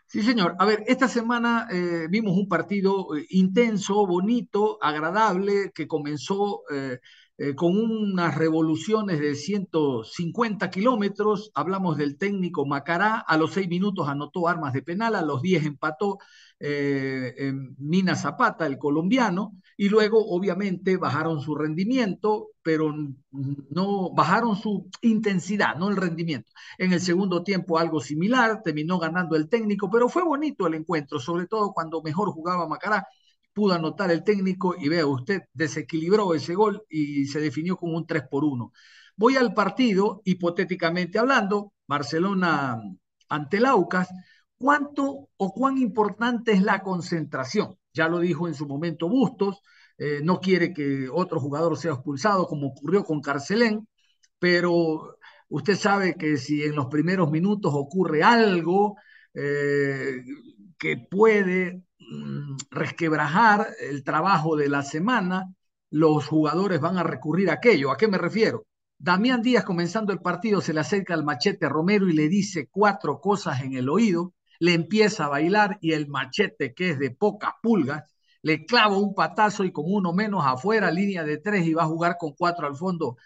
Sí, 0.08 0.22
señor. 0.24 0.56
A 0.60 0.66
ver, 0.66 0.84
esta 0.88 1.08
semana 1.08 1.70
eh, 1.72 2.08
vimos 2.10 2.36
un 2.36 2.50
partido 2.50 3.16
eh, 3.16 3.26
intenso, 3.30 4.06
bonito, 4.06 4.78
agradable, 4.82 5.72
que 5.74 5.88
comenzó 5.88 6.64
eh, 6.70 7.00
eh, 7.44 7.56
con 7.56 7.76
unas 7.76 8.36
revoluciones 8.36 9.20
de 9.20 9.34
150 9.34 10.70
kilómetros. 10.70 11.52
Hablamos 11.56 11.98
del 11.98 12.16
técnico 12.16 12.68
Macará, 12.68 13.18
a 13.18 13.36
los 13.36 13.54
seis 13.54 13.68
minutos 13.68 14.08
anotó 14.08 14.48
armas 14.48 14.74
de 14.74 14.84
penal, 14.84 15.16
a 15.16 15.24
los 15.24 15.42
diez 15.42 15.66
empató 15.66 16.20
eh, 16.60 17.52
Mina 17.80 18.16
Zapata, 18.16 18.68
el 18.68 18.78
colombiano, 18.78 19.58
y 19.76 19.90
luego 19.90 20.24
obviamente 20.24 20.98
bajaron 20.98 21.42
su 21.42 21.56
rendimiento, 21.56 22.50
pero 22.62 22.94
no 23.32 24.12
bajaron 24.12 24.56
su 24.56 24.88
intensidad, 25.02 25.76
no 25.78 25.90
el 25.90 25.98
rendimiento. 25.98 26.52
En 26.78 26.94
el 26.94 27.02
segundo 27.02 27.42
tiempo 27.42 27.80
algo 27.80 28.02
similar, 28.02 28.62
terminó 28.64 29.00
ganando 29.00 29.36
el 29.36 29.50
técnico, 29.50 29.90
pero 29.90 30.10
fue 30.10 30.24
bonito 30.24 30.68
el 30.68 30.76
encuentro, 30.76 31.20
sobre 31.20 31.48
todo 31.48 31.74
cuando 31.74 32.04
mejor 32.04 32.30
jugaba 32.30 32.68
Macará 32.68 33.08
pudo 33.54 33.74
anotar 33.74 34.12
el 34.12 34.24
técnico 34.24 34.76
y 34.78 34.90
vea 34.90 35.06
usted, 35.06 35.42
desequilibró 35.54 36.34
ese 36.34 36.56
gol 36.56 36.84
y 36.90 37.26
se 37.28 37.40
definió 37.40 37.78
como 37.78 37.98
un 37.98 38.06
3 38.08 38.24
por 38.30 38.44
1. 38.44 38.72
Voy 39.16 39.36
al 39.36 39.54
partido, 39.54 40.22
hipotéticamente 40.26 41.20
hablando, 41.20 41.74
Barcelona 41.88 42.82
ante 43.30 43.60
Laucas, 43.60 44.10
¿cuánto 44.58 45.30
o 45.38 45.54
cuán 45.54 45.78
importante 45.78 46.52
es 46.54 46.62
la 46.64 46.82
concentración? 46.82 47.78
Ya 47.94 48.08
lo 48.08 48.20
dijo 48.20 48.48
en 48.48 48.54
su 48.56 48.68
momento 48.68 49.10
Bustos, 49.10 49.62
eh, 49.98 50.22
no 50.24 50.40
quiere 50.40 50.74
que 50.74 51.10
otro 51.10 51.40
jugador 51.40 51.78
sea 51.78 51.94
expulsado 51.94 52.48
como 52.48 52.68
ocurrió 52.68 53.04
con 53.04 53.22
Carcelén, 53.22 53.88
pero 54.40 55.18
usted 55.50 55.76
sabe 55.76 56.16
que 56.16 56.38
si 56.38 56.64
en 56.64 56.76
los 56.76 56.88
primeros 56.88 57.30
minutos 57.32 57.72
ocurre 57.76 58.24
algo 58.24 58.96
eh, 59.34 60.24
que 60.82 60.98
puede 60.98 61.84
mm, 62.00 62.58
resquebrajar 62.72 63.68
el 63.80 64.04
trabajo 64.04 64.56
de 64.56 64.68
la 64.68 64.82
semana, 64.82 65.54
los 65.92 66.26
jugadores 66.26 66.82
van 66.82 66.98
a 66.98 67.04
recurrir 67.04 67.52
a 67.52 67.54
aquello. 67.54 67.92
¿A 67.92 67.98
qué 67.98 68.08
me 68.08 68.18
refiero? 68.18 68.66
Damián 68.98 69.44
Díaz 69.44 69.64
comenzando 69.64 70.12
el 70.12 70.22
partido 70.22 70.60
se 70.60 70.74
le 70.74 70.80
acerca 70.80 71.14
al 71.14 71.24
machete 71.24 71.70
Romero 71.70 72.10
y 72.10 72.14
le 72.14 72.28
dice 72.30 72.68
cuatro 72.72 73.22
cosas 73.22 73.62
en 73.62 73.74
el 73.74 73.90
oído, 73.90 74.34
le 74.60 74.74
empieza 74.74 75.26
a 75.26 75.30
bailar 75.30 75.78
y 75.82 75.94
el 75.94 76.08
machete 76.08 76.74
que 76.74 76.90
es 76.92 77.00
de 77.00 77.12
pocas 77.12 77.54
pulgas 77.62 78.04
le 78.42 78.66
clava 78.66 78.98
un 78.98 79.14
patazo 79.14 79.64
y 79.64 79.72
con 79.72 79.86
uno 79.88 80.14
menos 80.14 80.44
afuera, 80.44 80.90
línea 80.90 81.24
de 81.24 81.38
tres 81.38 81.64
y 81.68 81.76
va 81.76 81.84
a 81.84 81.88
jugar 81.88 82.18
con 82.18 82.34
cuatro 82.34 82.66
al 82.66 82.76
fondo 82.76 83.18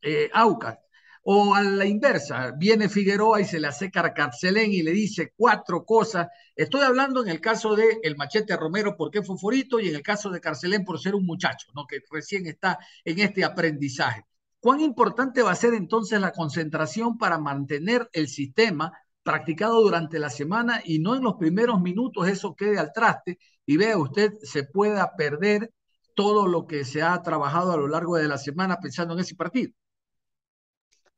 eh, 0.00 0.30
Aucas. 0.32 0.78
O 1.22 1.54
a 1.54 1.62
la 1.62 1.84
inversa, 1.86 2.52
viene 2.56 2.88
Figueroa 2.88 3.40
y 3.40 3.44
se 3.44 3.60
le 3.60 3.66
acerca 3.68 4.04
a 4.04 4.14
Carcelén 4.14 4.72
y 4.72 4.82
le 4.82 4.92
dice 4.92 5.32
cuatro 5.36 5.84
cosas. 5.84 6.28
Estoy 6.56 6.82
hablando 6.82 7.22
en 7.22 7.28
el 7.28 7.40
caso 7.40 7.76
de 7.76 8.00
el 8.02 8.16
Machete 8.16 8.56
Romero 8.56 8.96
porque 8.96 9.22
fue 9.22 9.38
forito 9.38 9.80
y 9.80 9.88
en 9.88 9.96
el 9.96 10.02
caso 10.02 10.30
de 10.30 10.40
Carcelén 10.40 10.84
por 10.84 10.98
ser 10.98 11.14
un 11.14 11.26
muchacho, 11.26 11.68
¿no? 11.74 11.86
que 11.86 12.00
recién 12.10 12.46
está 12.46 12.78
en 13.04 13.18
este 13.20 13.44
aprendizaje. 13.44 14.24
¿Cuán 14.60 14.80
importante 14.80 15.42
va 15.42 15.52
a 15.52 15.56
ser 15.56 15.74
entonces 15.74 16.20
la 16.20 16.32
concentración 16.32 17.18
para 17.18 17.38
mantener 17.38 18.08
el 18.12 18.28
sistema 18.28 18.92
practicado 19.22 19.80
durante 19.82 20.18
la 20.18 20.30
semana 20.30 20.80
y 20.84 20.98
no 20.98 21.14
en 21.14 21.22
los 21.22 21.34
primeros 21.34 21.80
minutos 21.80 22.28
eso 22.28 22.54
quede 22.54 22.78
al 22.78 22.92
traste 22.92 23.38
y 23.66 23.76
vea 23.76 23.96
usted 23.98 24.32
se 24.42 24.64
pueda 24.64 25.14
perder 25.16 25.72
todo 26.14 26.46
lo 26.46 26.66
que 26.66 26.84
se 26.84 27.02
ha 27.02 27.20
trabajado 27.22 27.72
a 27.72 27.76
lo 27.76 27.88
largo 27.88 28.16
de 28.16 28.28
la 28.28 28.38
semana 28.38 28.78
pensando 28.80 29.14
en 29.14 29.20
ese 29.20 29.34
partido? 29.34 29.72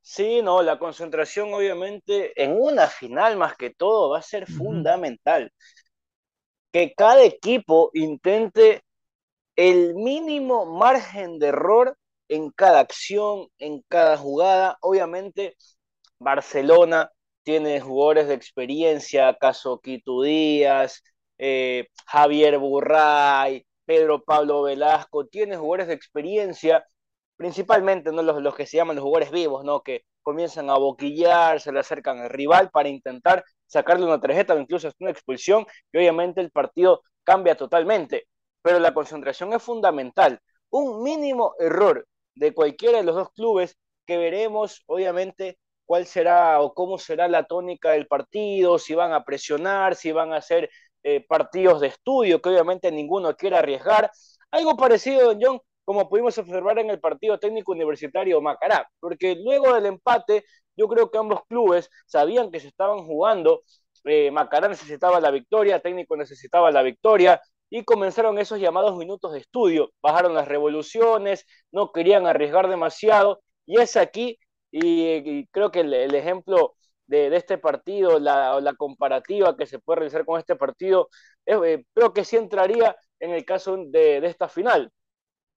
Sí, 0.03 0.43
no, 0.43 0.63
la 0.63 0.79
concentración 0.79 1.55
obviamente 1.55 2.33
en 2.43 2.53
una 2.61 2.87
final 2.89 3.37
más 3.37 3.57
que 3.57 3.71
todo 3.71 4.11
va 4.11 4.19
a 4.19 4.23
ser 4.23 4.47
fundamental. 4.51 5.53
Que 6.73 6.95
cada 6.95 7.23
equipo 7.25 7.91
intente 7.95 8.83
el 9.57 9.95
mínimo 9.95 10.67
margen 10.67 11.39
de 11.39 11.49
error 11.49 11.99
en 12.29 12.51
cada 12.53 12.81
acción, 12.81 13.49
en 13.59 13.83
cada 13.89 14.17
jugada. 14.19 14.79
Obviamente, 14.83 15.57
Barcelona 16.19 17.11
tiene 17.45 17.81
jugadores 17.81 18.29
de 18.29 18.35
experiencia, 18.35 19.37
caso 19.41 19.81
Quito 19.81 20.23
Díaz, 20.23 21.03
eh, 21.39 21.89
Javier 22.07 22.59
Burray, 22.59 23.67
Pedro 23.87 24.23
Pablo 24.25 24.63
Velasco, 24.63 25.27
tiene 25.27 25.57
jugadores 25.57 25.89
de 25.89 25.95
experiencia 25.95 26.87
principalmente 27.43 28.13
¿no? 28.13 28.23
los, 28.23 28.41
los 28.41 28.55
que 28.55 28.67
se 28.67 28.77
llaman 28.77 28.95
los 28.95 29.03
jugadores 29.03 29.33
vivos, 29.33 29.65
¿no? 29.65 29.83
que 29.83 30.05
comienzan 30.23 30.71
a 30.71 30.79
boquillar, 30.79 31.61
se 31.61 31.73
le 31.73 31.81
acercan 31.81 32.21
al 32.21 32.31
rival 32.31 32.71
para 32.71 32.89
intentar 32.89 33.45
sacarle 33.67 34.07
una 34.07 34.21
tarjeta 34.21 34.55
o 34.55 34.61
incluso 34.61 34.93
una 35.01 35.11
expulsión, 35.11 35.67
y 35.93 35.99
obviamente 35.99 36.41
el 36.41 36.53
partido 36.53 37.03
cambia 37.25 37.57
totalmente. 37.57 38.29
Pero 38.63 38.79
la 38.79 38.95
concentración 38.95 39.53
es 39.55 39.61
fundamental. 39.61 40.39
Un 40.71 41.03
mínimo 41.03 41.55
error 41.59 42.07
de 42.37 42.55
cualquiera 42.55 42.99
de 42.99 43.05
los 43.05 43.17
dos 43.17 43.33
clubes 43.33 43.77
que 44.07 44.19
veremos, 44.19 44.85
obviamente, 44.87 45.59
cuál 45.85 46.07
será 46.07 46.61
o 46.61 46.73
cómo 46.75 46.97
será 46.97 47.27
la 47.27 47.43
tónica 47.43 47.91
del 47.91 48.07
partido, 48.07 48.79
si 48.79 48.95
van 48.95 49.13
a 49.13 49.25
presionar, 49.25 49.97
si 49.97 50.13
van 50.13 50.33
a 50.33 50.37
hacer 50.37 50.71
eh, 51.03 51.27
partidos 51.27 51.81
de 51.81 51.89
estudio, 51.89 52.41
que 52.41 52.51
obviamente 52.51 52.93
ninguno 52.93 53.35
quiere 53.37 53.57
arriesgar. 53.57 54.13
Algo 54.53 54.77
parecido, 54.77 55.35
don 55.35 55.41
John, 55.43 55.61
como 55.85 56.09
pudimos 56.09 56.37
observar 56.39 56.79
en 56.79 56.91
el 56.91 57.01
partido 57.01 57.39
técnico 57.39 57.73
universitario 57.73 58.41
Macará, 58.41 58.89
porque 59.01 59.37
luego 59.37 59.75
del 59.75 59.87
empate 59.87 60.45
yo 60.77 60.89
creo 60.89 61.11
que 61.11 61.19
ambos 61.19 61.41
clubes 61.49 61.91
sabían 62.07 62.51
que 62.51 62.61
se 62.61 62.69
estaban 62.69 63.05
jugando, 63.05 63.63
eh, 64.05 64.31
Macará 64.31 64.69
necesitaba 64.69 65.21
la 65.21 65.31
victoria, 65.31 65.81
técnico 65.81 66.17
necesitaba 66.17 66.71
la 66.71 66.83
victoria, 66.83 67.41
y 67.71 67.85
comenzaron 67.85 68.39
esos 68.39 68.61
llamados 68.61 68.97
minutos 68.99 69.33
de 69.33 69.39
estudio, 69.39 69.93
bajaron 70.03 70.35
las 70.35 70.47
revoluciones, 70.47 71.47
no 71.71 71.91
querían 71.93 72.27
arriesgar 72.27 72.69
demasiado, 72.69 73.43
y 73.67 73.81
es 73.81 73.97
aquí, 73.97 74.39
y, 74.71 75.47
creo 75.49 75.71
que 75.71 75.81
el, 75.81 76.15
ejemplo 76.15 76.75
de, 77.07 77.35
este 77.35 77.59
partido, 77.59 78.19
la, 78.19 78.61
la 78.61 78.75
comparativa 78.75 79.57
que 79.57 79.67
se 79.67 79.79
puede 79.79 80.01
realizar 80.01 80.25
con 80.27 80.39
este 80.39 80.57
partido, 80.57 81.09
eh, 81.47 81.85
creo 81.95 82.13
que 82.13 82.25
sí 82.25 82.37
entraría 82.37 82.97
en 83.21 83.31
el 83.33 83.45
caso 83.45 83.77
de, 83.79 84.21
de 84.21 84.27
esta 84.27 84.49
final, 84.49 84.91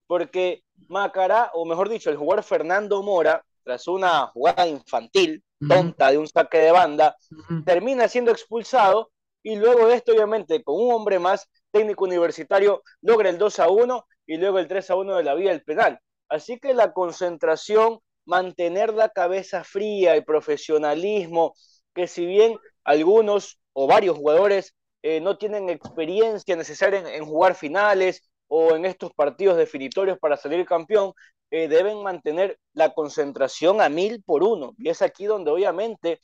porque 0.06 0.62
Macará, 0.88 1.50
o 1.54 1.64
mejor 1.64 1.88
dicho, 1.88 2.10
el 2.10 2.16
jugador 2.16 2.44
Fernando 2.44 3.02
Mora, 3.02 3.44
tras 3.64 3.88
una 3.88 4.28
jugada 4.28 4.66
infantil, 4.66 5.42
tonta 5.68 6.10
de 6.10 6.18
un 6.18 6.28
saque 6.28 6.58
de 6.58 6.70
banda, 6.70 7.16
termina 7.64 8.06
siendo 8.08 8.30
expulsado 8.30 9.10
y 9.42 9.56
luego 9.56 9.86
de 9.88 9.94
esto, 9.94 10.12
obviamente, 10.12 10.62
con 10.62 10.80
un 10.80 10.92
hombre 10.92 11.18
más, 11.18 11.48
técnico 11.70 12.04
universitario, 12.04 12.82
logra 13.00 13.28
el 13.30 13.38
2 13.38 13.58
a 13.60 13.68
1 13.68 14.06
y 14.26 14.36
luego 14.38 14.58
el 14.58 14.68
3 14.68 14.90
a 14.90 14.96
1 14.96 15.16
de 15.16 15.24
la 15.24 15.34
vía 15.34 15.50
del 15.50 15.62
penal. 15.62 16.00
Así 16.28 16.58
que 16.58 16.74
la 16.74 16.92
concentración, 16.92 18.00
mantener 18.24 18.92
la 18.92 19.08
cabeza 19.10 19.62
fría, 19.62 20.14
el 20.14 20.24
profesionalismo, 20.24 21.54
que 21.94 22.06
si 22.06 22.26
bien 22.26 22.58
algunos 22.84 23.58
o 23.72 23.86
varios 23.86 24.16
jugadores 24.16 24.74
eh, 25.02 25.20
no 25.20 25.38
tienen 25.38 25.68
experiencia 25.68 26.56
necesaria 26.56 27.14
en 27.14 27.24
jugar 27.24 27.54
finales, 27.54 28.28
o 28.48 28.74
en 28.76 28.84
estos 28.84 29.12
partidos 29.14 29.56
definitorios 29.56 30.18
para 30.18 30.36
salir 30.36 30.64
campeón, 30.66 31.12
eh, 31.50 31.68
deben 31.68 32.02
mantener 32.02 32.58
la 32.72 32.92
concentración 32.94 33.80
a 33.80 33.88
mil 33.88 34.22
por 34.22 34.42
uno. 34.42 34.74
Y 34.78 34.88
es 34.88 35.02
aquí 35.02 35.26
donde 35.26 35.50
obviamente 35.50 36.20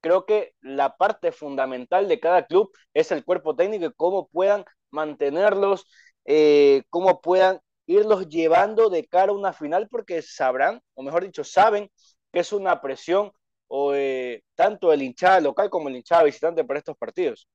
creo 0.00 0.24
que 0.26 0.54
la 0.60 0.96
parte 0.96 1.32
fundamental 1.32 2.08
de 2.08 2.20
cada 2.20 2.46
club 2.46 2.70
es 2.94 3.10
el 3.12 3.24
cuerpo 3.24 3.56
técnico 3.56 3.86
y 3.86 3.92
cómo 3.94 4.28
puedan 4.28 4.64
mantenerlos, 4.90 5.86
eh, 6.24 6.82
cómo 6.90 7.20
puedan 7.20 7.60
irlos 7.86 8.28
llevando 8.28 8.90
de 8.90 9.06
cara 9.06 9.32
a 9.32 9.34
una 9.34 9.52
final, 9.52 9.88
porque 9.88 10.22
sabrán, 10.22 10.80
o 10.94 11.02
mejor 11.02 11.24
dicho, 11.24 11.44
saben 11.44 11.90
que 12.32 12.40
es 12.40 12.52
una 12.52 12.80
presión 12.80 13.32
o, 13.68 13.94
eh, 13.94 14.42
tanto 14.54 14.92
el 14.92 15.02
hinchada 15.02 15.40
local 15.40 15.70
como 15.70 15.88
el 15.88 15.96
hinchada 15.96 16.24
visitante 16.24 16.64
para 16.64 16.78
estos 16.78 16.96
partidos. 16.96 17.48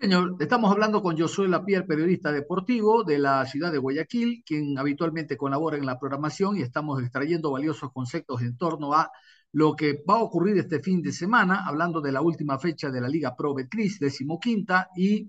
Señor, 0.00 0.36
estamos 0.38 0.70
hablando 0.70 1.02
con 1.02 1.18
Josué 1.18 1.48
Lapierre, 1.48 1.84
periodista 1.84 2.30
deportivo 2.30 3.02
de 3.02 3.18
la 3.18 3.44
ciudad 3.46 3.72
de 3.72 3.78
Guayaquil, 3.78 4.44
quien 4.46 4.78
habitualmente 4.78 5.36
colabora 5.36 5.76
en 5.76 5.86
la 5.86 5.98
programación 5.98 6.56
y 6.56 6.62
estamos 6.62 7.02
extrayendo 7.02 7.50
valiosos 7.50 7.90
conceptos 7.92 8.42
en 8.42 8.56
torno 8.56 8.94
a 8.94 9.10
lo 9.50 9.74
que 9.74 10.04
va 10.08 10.14
a 10.14 10.22
ocurrir 10.22 10.56
este 10.56 10.80
fin 10.80 11.02
de 11.02 11.10
semana, 11.10 11.66
hablando 11.66 12.00
de 12.00 12.12
la 12.12 12.20
última 12.22 12.60
fecha 12.60 12.90
de 12.90 13.00
la 13.00 13.08
Liga 13.08 13.34
Pro 13.36 13.54
Betcris, 13.54 13.98
decimoquinta, 13.98 14.88
y 14.96 15.28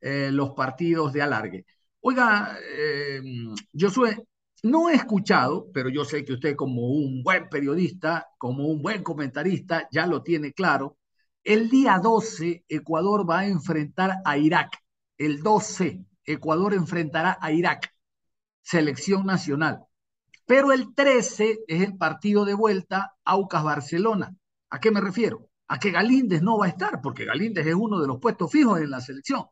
eh, 0.00 0.30
los 0.32 0.50
partidos 0.50 1.12
de 1.12 1.22
alargue. 1.22 1.66
Oiga, 2.00 2.58
eh, 2.76 3.20
Josué, 3.78 4.16
no 4.64 4.88
he 4.88 4.94
escuchado, 4.94 5.70
pero 5.72 5.88
yo 5.90 6.04
sé 6.04 6.24
que 6.24 6.32
usted 6.32 6.56
como 6.56 6.88
un 6.88 7.22
buen 7.22 7.48
periodista, 7.48 8.26
como 8.38 8.66
un 8.66 8.82
buen 8.82 9.02
comentarista, 9.04 9.88
ya 9.92 10.06
lo 10.08 10.22
tiene 10.24 10.52
claro, 10.52 10.98
el 11.44 11.68
día 11.68 11.98
12, 11.98 12.64
Ecuador 12.68 13.28
va 13.28 13.40
a 13.40 13.46
enfrentar 13.46 14.18
a 14.24 14.38
Irak. 14.38 14.78
El 15.18 15.42
12, 15.42 16.04
Ecuador 16.24 16.74
enfrentará 16.74 17.36
a 17.40 17.52
Irak, 17.52 17.92
selección 18.62 19.26
nacional. 19.26 19.84
Pero 20.46 20.72
el 20.72 20.94
13 20.94 21.60
es 21.66 21.82
el 21.82 21.96
partido 21.96 22.44
de 22.44 22.54
vuelta 22.54 23.14
Aucas-Barcelona. 23.24 24.36
¿A 24.70 24.80
qué 24.80 24.90
me 24.90 25.00
refiero? 25.00 25.48
A 25.68 25.78
que 25.78 25.90
Galíndez 25.90 26.42
no 26.42 26.58
va 26.58 26.66
a 26.66 26.68
estar, 26.68 27.00
porque 27.00 27.24
Galíndez 27.24 27.66
es 27.66 27.74
uno 27.74 28.00
de 28.00 28.06
los 28.06 28.18
puestos 28.18 28.50
fijos 28.50 28.80
en 28.80 28.90
la 28.90 29.00
selección. 29.00 29.46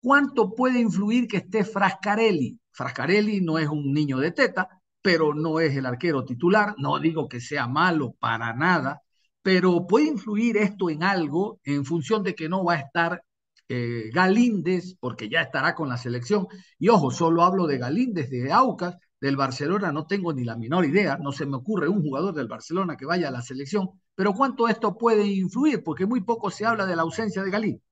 ¿Cuánto 0.00 0.54
puede 0.54 0.80
influir 0.80 1.28
que 1.28 1.38
esté 1.38 1.64
Frascarelli? 1.64 2.58
Frascarelli 2.72 3.40
no 3.40 3.58
es 3.58 3.68
un 3.68 3.92
niño 3.92 4.18
de 4.18 4.32
teta, 4.32 4.68
pero 5.00 5.34
no 5.34 5.60
es 5.60 5.76
el 5.76 5.86
arquero 5.86 6.24
titular. 6.24 6.74
No 6.78 6.98
digo 6.98 7.28
que 7.28 7.40
sea 7.40 7.68
malo 7.68 8.12
para 8.18 8.52
nada, 8.54 9.02
pero 9.42 9.86
puede 9.86 10.06
influir 10.06 10.56
esto 10.56 10.90
en 10.90 11.02
algo 11.02 11.60
en 11.64 11.84
función 11.84 12.22
de 12.22 12.34
que 12.34 12.48
no 12.48 12.64
va 12.64 12.74
a 12.74 12.80
estar 12.80 13.22
eh, 13.68 14.10
Galíndez, 14.12 14.96
porque 15.00 15.28
ya 15.28 15.42
estará 15.42 15.74
con 15.74 15.88
la 15.88 15.96
selección. 15.96 16.46
Y 16.78 16.88
ojo, 16.88 17.10
solo 17.10 17.42
hablo 17.42 17.66
de 17.66 17.78
Galíndez, 17.78 18.30
de 18.30 18.52
Aucas, 18.52 18.96
del 19.20 19.36
Barcelona, 19.36 19.92
no 19.92 20.06
tengo 20.06 20.32
ni 20.32 20.44
la 20.44 20.56
menor 20.56 20.84
idea, 20.84 21.16
no 21.16 21.32
se 21.32 21.46
me 21.46 21.56
ocurre 21.56 21.88
un 21.88 22.02
jugador 22.02 22.34
del 22.34 22.48
Barcelona 22.48 22.96
que 22.96 23.06
vaya 23.06 23.28
a 23.28 23.30
la 23.30 23.40
selección, 23.42 23.88
pero 24.16 24.34
¿cuánto 24.34 24.68
esto 24.68 24.96
puede 24.98 25.24
influir? 25.26 25.82
Porque 25.84 26.06
muy 26.06 26.22
poco 26.22 26.50
se 26.50 26.66
habla 26.66 26.86
de 26.86 26.96
la 26.96 27.02
ausencia 27.02 27.42
de 27.42 27.50
Galíndez. 27.50 27.82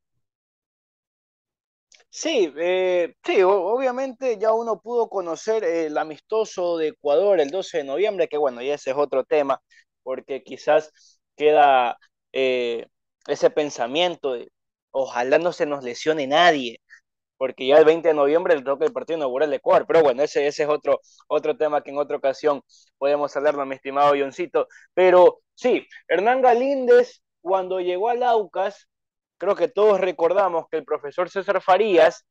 Sí, 2.12 2.52
eh, 2.56 3.14
sí, 3.24 3.42
obviamente 3.42 4.36
ya 4.38 4.52
uno 4.52 4.80
pudo 4.80 5.08
conocer 5.08 5.62
el 5.64 5.96
amistoso 5.96 6.76
de 6.76 6.88
Ecuador 6.88 7.40
el 7.40 7.50
12 7.50 7.78
de 7.78 7.84
noviembre, 7.84 8.28
que 8.28 8.36
bueno, 8.36 8.60
ya 8.62 8.74
ese 8.74 8.90
es 8.90 8.96
otro 8.96 9.24
tema, 9.24 9.62
porque 10.02 10.42
quizás 10.42 11.19
queda 11.40 11.98
eh, 12.32 12.86
ese 13.26 13.48
pensamiento 13.50 14.34
de 14.34 14.50
ojalá 14.90 15.38
no 15.38 15.52
se 15.52 15.64
nos 15.64 15.82
lesione 15.82 16.26
nadie, 16.26 16.80
porque 17.38 17.66
ya 17.66 17.78
el 17.78 17.86
20 17.86 18.08
de 18.08 18.14
noviembre 18.14 18.56
le 18.56 18.62
toca 18.62 18.84
el 18.84 18.92
partido 18.92 19.18
inaugural 19.18 19.48
de 19.48 19.56
Ecuador, 19.56 19.86
pero 19.86 20.02
bueno, 20.02 20.22
ese, 20.22 20.46
ese 20.46 20.64
es 20.64 20.68
otro, 20.68 21.00
otro 21.28 21.56
tema 21.56 21.82
que 21.82 21.90
en 21.92 21.98
otra 21.98 22.18
ocasión 22.18 22.62
podemos 22.98 23.34
hablarlo, 23.36 23.64
mi 23.64 23.76
estimado 23.76 24.14
Johncito, 24.18 24.68
pero 24.92 25.40
sí, 25.54 25.86
Hernán 26.08 26.42
Galíndez, 26.42 27.22
cuando 27.40 27.80
llegó 27.80 28.10
al 28.10 28.22
Aucas, 28.22 28.86
creo 29.38 29.54
que 29.56 29.68
todos 29.68 29.98
recordamos 29.98 30.66
que 30.70 30.76
el 30.76 30.84
profesor 30.84 31.30
César 31.30 31.62
Farías 31.62 32.26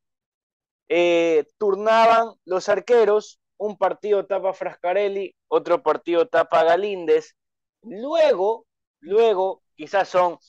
eh, 0.88 1.46
turnaban 1.58 2.28
los 2.46 2.70
arqueros, 2.70 3.40
un 3.58 3.76
partido 3.76 4.28
tapa 4.28 4.54
Frascarelli, 4.54 5.36
otro 5.48 5.82
partido 5.82 6.28
tapa 6.28 6.64
Galíndez, 6.64 7.36
luego, 7.82 8.68
luego, 9.02 9.64
quizás 9.76 10.10
son 10.10 10.40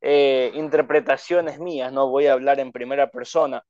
eh, 0.00 0.52
interpretaciones 0.54 1.58
mías, 1.58 1.92
no 1.92 2.08
voy 2.08 2.26
a 2.26 2.34
hablar 2.34 2.60
en 2.60 2.72
primera 2.72 3.10
persona, 3.10 3.64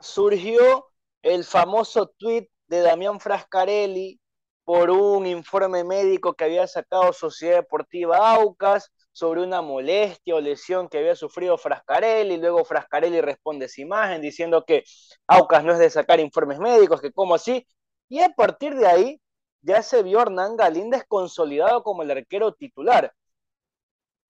surgió 0.00 0.86
el 1.22 1.44
famoso 1.44 2.08
tweet 2.18 2.48
de 2.66 2.80
Damián 2.80 3.20
Frascarelli 3.20 4.20
por 4.64 4.90
un 4.90 5.26
informe 5.26 5.84
médico 5.84 6.34
que 6.34 6.44
había 6.44 6.66
sacado 6.66 7.12
Sociedad 7.12 7.56
Deportiva 7.56 8.34
Aucas 8.34 8.90
sobre 9.12 9.42
una 9.42 9.60
molestia 9.62 10.34
o 10.34 10.40
lesión 10.40 10.88
que 10.88 10.98
había 10.98 11.14
sufrido 11.16 11.58
Frascarelli, 11.58 12.38
luego 12.38 12.64
Frascarelli 12.64 13.20
responde 13.20 13.66
esa 13.66 13.80
imagen 13.82 14.22
diciendo 14.22 14.64
que 14.66 14.84
Aucas 15.26 15.64
no 15.64 15.72
es 15.72 15.78
de 15.78 15.90
sacar 15.90 16.20
informes 16.20 16.58
médicos, 16.58 17.00
que 17.00 17.12
como 17.12 17.34
así, 17.34 17.66
y 18.08 18.20
a 18.20 18.30
partir 18.30 18.74
de 18.74 18.86
ahí 18.86 19.21
ya 19.62 19.82
se 19.82 20.02
vio 20.02 20.20
Hernán 20.20 20.56
Galíndez 20.56 21.04
consolidado 21.08 21.82
como 21.82 22.02
el 22.02 22.10
arquero 22.10 22.52
titular. 22.52 23.12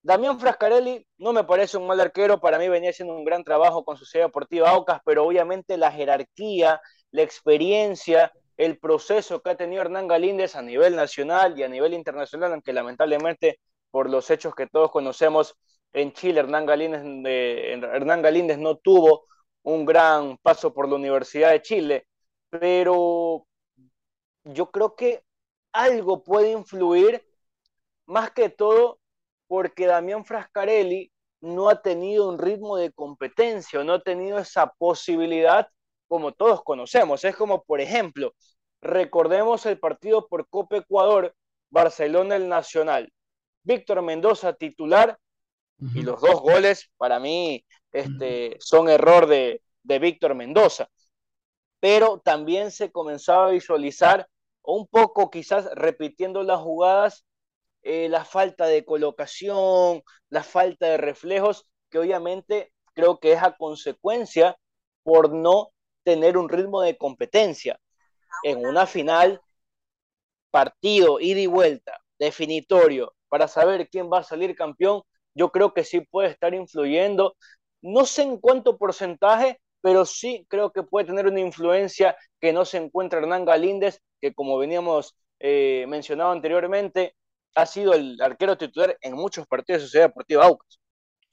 Damián 0.01 0.39
Frascarelli 0.39 1.05
no 1.17 1.31
me 1.33 1.45
parece 1.45 1.77
un 1.77 1.87
mal 1.87 1.99
arquero, 1.99 2.39
para 2.39 2.59
mí 2.59 2.67
venía 2.67 2.89
haciendo 2.89 3.15
un 3.15 3.23
gran 3.23 3.43
trabajo 3.43 3.85
con 3.85 3.97
Sociedad 3.97 4.27
Deportiva 4.27 4.69
Aucas, 4.69 5.01
pero 5.05 5.25
obviamente 5.25 5.77
la 5.77 5.91
jerarquía, 5.91 6.81
la 7.11 7.21
experiencia, 7.21 8.31
el 8.57 8.77
proceso 8.79 9.41
que 9.41 9.51
ha 9.51 9.55
tenido 9.57 9.81
Hernán 9.81 10.07
Galíndez 10.07 10.55
a 10.55 10.61
nivel 10.61 10.95
nacional 10.95 11.57
y 11.57 11.63
a 11.63 11.69
nivel 11.69 11.93
internacional, 11.93 12.51
aunque 12.51 12.73
lamentablemente 12.73 13.59
por 13.91 14.09
los 14.09 14.29
hechos 14.29 14.53
que 14.55 14.67
todos 14.67 14.91
conocemos 14.91 15.55
en 15.93 16.11
Chile, 16.13 16.41
Hernán 16.41 16.65
Galíndez, 16.65 17.01
Hernán 17.83 18.21
Galíndez 18.21 18.57
no 18.57 18.77
tuvo 18.77 19.25
un 19.63 19.85
gran 19.85 20.37
paso 20.39 20.73
por 20.73 20.89
la 20.89 20.95
Universidad 20.95 21.51
de 21.51 21.61
Chile, 21.61 22.07
pero 22.49 23.47
yo 24.43 24.71
creo 24.71 24.95
que 24.95 25.23
algo 25.71 26.23
puede 26.23 26.51
influir 26.51 27.25
más 28.05 28.31
que 28.31 28.49
todo 28.49 28.99
porque 29.47 29.85
Damián 29.85 30.25
Frascarelli 30.25 31.11
no 31.41 31.69
ha 31.69 31.81
tenido 31.81 32.29
un 32.29 32.39
ritmo 32.39 32.77
de 32.77 32.91
competencia, 32.91 33.83
no 33.83 33.93
ha 33.93 34.01
tenido 34.01 34.37
esa 34.39 34.71
posibilidad 34.77 35.67
como 36.07 36.31
todos 36.31 36.63
conocemos. 36.63 37.23
Es 37.25 37.35
como, 37.35 37.63
por 37.63 37.81
ejemplo, 37.81 38.33
recordemos 38.81 39.65
el 39.65 39.79
partido 39.79 40.27
por 40.27 40.47
Copa 40.47 40.77
Ecuador, 40.77 41.35
Barcelona 41.69 42.35
el 42.35 42.47
Nacional. 42.47 43.11
Víctor 43.63 44.01
Mendoza 44.01 44.53
titular 44.53 45.17
y 45.93 46.01
los 46.01 46.21
dos 46.21 46.41
goles 46.41 46.89
para 46.97 47.19
mí 47.19 47.65
este, 47.91 48.57
son 48.59 48.89
error 48.89 49.27
de, 49.27 49.61
de 49.83 49.99
Víctor 49.99 50.35
Mendoza. 50.35 50.87
Pero 51.79 52.19
también 52.19 52.71
se 52.71 52.91
comenzaba 52.91 53.47
a 53.47 53.51
visualizar 53.51 54.27
un 54.63 54.87
poco 54.87 55.29
quizás 55.29 55.69
repitiendo 55.75 56.43
las 56.43 56.59
jugadas 56.61 57.25
eh, 57.83 58.07
la 58.09 58.23
falta 58.23 58.65
de 58.65 58.85
colocación, 58.85 60.03
la 60.29 60.43
falta 60.43 60.87
de 60.87 60.97
reflejos, 60.97 61.67
que 61.89 61.99
obviamente 61.99 62.71
creo 62.93 63.19
que 63.19 63.33
es 63.33 63.43
a 63.43 63.57
consecuencia 63.57 64.57
por 65.03 65.33
no 65.33 65.71
tener 66.03 66.37
un 66.37 66.47
ritmo 66.49 66.81
de 66.81 66.97
competencia. 66.97 67.79
En 68.43 68.65
una 68.65 68.87
final, 68.87 69.41
partido, 70.49 71.19
ida 71.19 71.41
y 71.41 71.47
vuelta, 71.47 71.99
definitorio, 72.19 73.13
para 73.27 73.47
saber 73.47 73.89
quién 73.89 74.09
va 74.11 74.19
a 74.19 74.23
salir 74.23 74.55
campeón, 74.55 75.01
yo 75.35 75.51
creo 75.51 75.73
que 75.73 75.83
sí 75.83 76.01
puede 76.01 76.29
estar 76.29 76.53
influyendo. 76.53 77.35
No 77.81 78.05
sé 78.05 78.23
en 78.23 78.37
cuánto 78.37 78.77
porcentaje, 78.77 79.59
pero 79.83 80.05
sí 80.05 80.47
creo 80.49 80.71
que 80.71 80.83
puede 80.83 81.07
tener 81.07 81.27
una 81.27 81.41
influencia 81.41 82.15
que 82.39 82.53
no 82.53 82.63
se 82.63 82.77
encuentra 82.77 83.19
Hernán 83.19 83.43
Galíndez, 83.43 83.99
que 84.21 84.33
como 84.33 84.57
veníamos 84.57 85.13
eh, 85.39 85.85
mencionado 85.89 86.31
anteriormente, 86.31 87.15
ha 87.55 87.65
sido 87.65 87.93
el 87.93 88.19
arquero 88.21 88.57
titular 88.57 88.97
en 89.01 89.13
muchos 89.13 89.45
partidos 89.45 89.81
de 89.81 89.87
Sociedad 89.87 90.07
Deportiva 90.07 90.45
Aucas. 90.45 90.79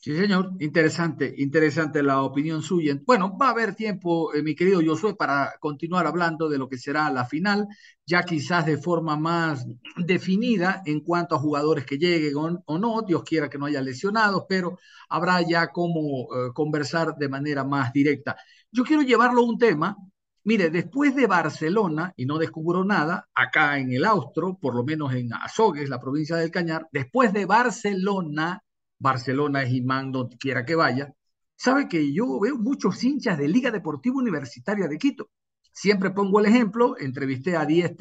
Sí, 0.02 0.16
señor, 0.16 0.52
interesante, 0.60 1.34
interesante 1.36 2.02
la 2.02 2.22
opinión 2.22 2.62
suya. 2.62 2.98
Bueno, 3.04 3.36
va 3.36 3.48
a 3.48 3.50
haber 3.50 3.74
tiempo, 3.74 4.32
eh, 4.32 4.42
mi 4.42 4.54
querido 4.54 4.80
Josué, 4.82 5.14
para 5.14 5.52
continuar 5.60 6.06
hablando 6.06 6.48
de 6.48 6.56
lo 6.56 6.70
que 6.70 6.78
será 6.78 7.10
la 7.10 7.26
final, 7.26 7.68
ya 8.06 8.22
quizás 8.22 8.64
de 8.64 8.78
forma 8.78 9.16
más 9.18 9.66
definida 9.98 10.82
en 10.86 11.00
cuanto 11.00 11.34
a 11.34 11.38
jugadores 11.38 11.84
que 11.84 11.98
lleguen 11.98 12.34
o, 12.64 12.78
no, 12.78 13.02
Dios 13.02 13.22
quiera 13.24 13.50
que 13.50 13.58
no 13.58 13.66
haya 13.66 13.82
lesionados, 13.82 14.44
pero 14.48 14.78
habrá 15.10 15.42
ya 15.42 15.68
como 15.68 16.22
eh, 16.34 16.50
conversar 16.54 17.16
de 17.16 17.28
manera 17.28 17.64
más 17.64 17.92
directa. 17.92 18.36
Yo 18.72 18.84
quiero 18.84 19.02
llevarlo 19.02 19.42
a 19.42 19.44
un 19.44 19.58
tema 19.58 19.96
Mire, 20.44 20.70
después 20.70 21.14
de 21.14 21.26
Barcelona, 21.26 22.14
y 22.16 22.24
no 22.24 22.38
descubro 22.38 22.82
nada, 22.82 23.28
acá 23.34 23.78
en 23.78 23.92
el 23.92 24.06
Austro, 24.06 24.56
por 24.58 24.74
lo 24.74 24.82
menos 24.82 25.12
en 25.12 25.32
Azogues, 25.34 25.88
la 25.90 26.00
provincia 26.00 26.36
del 26.36 26.50
Cañar, 26.50 26.88
después 26.92 27.32
de 27.34 27.44
Barcelona, 27.44 28.62
Barcelona 29.00 29.62
es 29.64 29.72
imán 29.72 30.12
donde 30.12 30.38
quiera 30.38 30.64
que 30.64 30.76
vaya, 30.76 31.12
sabe 31.56 31.88
que 31.88 32.12
yo 32.12 32.38
veo 32.38 32.56
muchos 32.56 33.02
hinchas 33.02 33.38
de 33.38 33.48
Liga 33.48 33.72
Deportiva 33.72 34.16
Universitaria 34.16 34.86
de 34.86 34.98
Quito. 34.98 35.30
Siempre 35.72 36.10
pongo 36.10 36.38
el 36.40 36.46
ejemplo, 36.46 36.96
entrevisté 36.98 37.56
a 37.56 37.66
10 37.66 37.96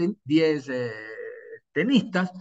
eh, 0.69 0.91
tenistas 1.71 2.31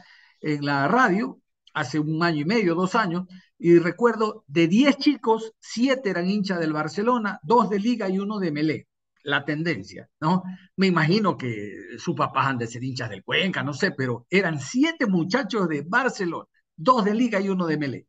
en 0.40 0.64
la 0.64 0.88
radio 0.88 1.40
hace 1.74 1.98
un 1.98 2.22
año 2.22 2.42
y 2.42 2.44
medio, 2.44 2.74
dos 2.74 2.94
años, 2.94 3.26
y 3.58 3.78
recuerdo 3.78 4.44
de 4.48 4.68
10 4.68 4.96
chicos, 4.98 5.52
7 5.60 6.10
eran 6.10 6.28
hinchas 6.28 6.60
del 6.60 6.72
Barcelona, 6.72 7.38
2 7.42 7.70
de 7.70 7.78
Liga 7.78 8.08
y 8.08 8.18
uno 8.18 8.38
de 8.38 8.52
Melé 8.52 8.88
la 9.28 9.44
tendencia, 9.44 10.08
¿no? 10.20 10.42
Me 10.76 10.86
imagino 10.86 11.36
que 11.36 11.72
sus 11.98 12.14
papás 12.14 12.46
han 12.46 12.58
de 12.58 12.66
ser 12.66 12.82
hinchas 12.82 13.10
del 13.10 13.22
Cuenca, 13.22 13.62
no 13.62 13.74
sé, 13.74 13.92
pero 13.92 14.26
eran 14.30 14.58
siete 14.58 15.06
muchachos 15.06 15.68
de 15.68 15.82
Barcelona, 15.82 16.46
dos 16.76 17.04
de 17.04 17.14
Liga 17.14 17.40
y 17.40 17.48
uno 17.48 17.66
de 17.66 17.78
Melé. 17.78 18.07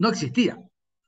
No 0.00 0.08
existía, 0.08 0.58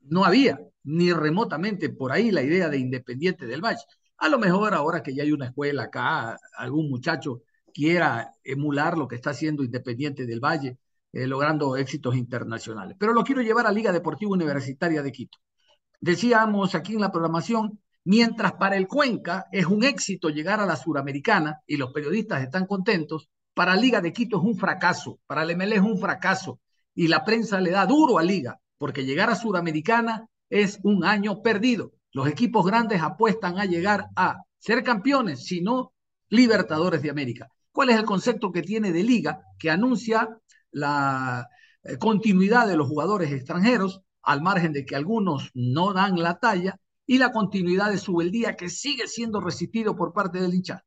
no 0.03 0.27
había 0.27 0.61
ni 0.85 1.15
remotamente 1.15 1.89
por 1.89 2.13
ahí 2.13 2.31
la 2.31 2.43
idea 2.43 2.69
de 2.69 2.77
Independiente 2.77 3.47
del 3.47 3.65
Valle. 3.65 3.81
A 4.19 4.29
lo 4.29 4.39
mejor 4.39 4.75
ahora 4.75 5.03
que 5.03 5.15
ya 5.15 5.23
hay 5.23 5.33
una 5.33 5.47
escuela 5.47 5.85
acá, 5.85 6.39
algún 6.59 6.91
muchacho 6.91 7.41
quiera 7.73 8.35
emular 8.45 8.99
lo 8.99 9.09
que 9.09 9.17
está 9.17 9.31
haciendo 9.31 9.65
Independiente 9.65 10.27
del 10.27 10.41
Valle, 10.41 10.77
eh, 11.11 11.27
logrando 11.27 11.75
éxitos 11.79 12.17
internacionales. 12.17 12.95
Pero 13.01 13.15
lo 13.15 13.25
quiero 13.25 13.41
llevar 13.41 13.67
a 13.67 13.73
Liga 13.73 13.93
Deportiva 13.93 14.33
Universitaria 14.33 15.03
de 15.03 15.11
Quito. 15.11 15.39
Decíamos 15.99 16.75
aquí 16.75 16.93
en 16.93 17.01
la 17.01 17.11
programación 17.11 17.81
Mientras 18.05 18.55
para 18.55 18.77
el 18.77 18.89
Cuenca 18.89 19.47
es 19.53 19.67
un 19.67 19.85
éxito 19.85 20.29
llegar 20.29 20.59
a 20.59 20.67
la 20.67 20.75
Suramericana 20.75 21.61
y 21.67 21.77
los 21.77 21.93
periodistas 21.93 22.43
están 22.43 22.67
contentos, 22.67 23.31
para 23.55 23.77
Liga 23.77 24.01
de 24.01 24.13
Quito 24.13 24.39
es 24.39 24.43
un 24.43 24.57
fracaso, 24.57 25.21
para 25.27 25.45
el 25.45 25.51
ML 25.51 25.73
es 25.75 25.81
un 25.81 25.99
fracaso 25.99 26.59
y 26.95 27.07
la 27.07 27.25
prensa 27.25 27.61
le 27.61 27.71
da 27.71 27.87
duro 27.87 28.19
a 28.19 28.25
Liga 28.25 28.59
porque 28.83 29.05
llegar 29.05 29.31
a 29.31 29.37
Suramericana 29.37 30.29
es 30.51 30.81
un 30.83 31.05
año 31.05 31.41
perdido. 31.41 31.93
Los 32.11 32.27
equipos 32.27 32.67
grandes 32.67 33.01
apuestan 33.01 33.61
a 33.61 33.65
llegar 33.65 34.09
a 34.17 34.39
ser 34.59 34.83
campeones, 34.83 35.45
si 35.45 35.61
no 35.61 35.93
Libertadores 36.31 37.01
de 37.01 37.11
América. 37.11 37.49
¿Cuál 37.71 37.91
es 37.91 37.97
el 37.97 38.05
concepto 38.05 38.51
que 38.51 38.63
tiene 38.63 38.91
de 38.91 39.05
Liga 39.05 39.41
que 39.57 39.71
anuncia 39.71 40.37
la 40.73 41.49
eh, 41.85 41.97
continuidad 41.97 42.67
de 42.67 42.77
los 42.77 42.89
jugadores 42.89 43.31
extranjeros, 43.31 44.01
al 44.21 44.43
margen 44.43 44.73
de 44.73 44.85
que 44.85 44.97
algunos 44.97 45.53
no 45.55 45.93
dan 45.93 46.21
la 46.21 46.41
talla, 46.41 46.77
y 47.07 47.19
la 47.19 47.31
continuidad 47.31 47.89
de 47.89 47.99
su 47.99 48.19
día 48.19 48.57
que 48.57 48.69
sigue 48.69 49.07
siendo 49.07 49.41
resistido 49.41 49.95
por 49.95 50.13
parte 50.13 50.41
del 50.41 50.55
hincha. 50.55 50.85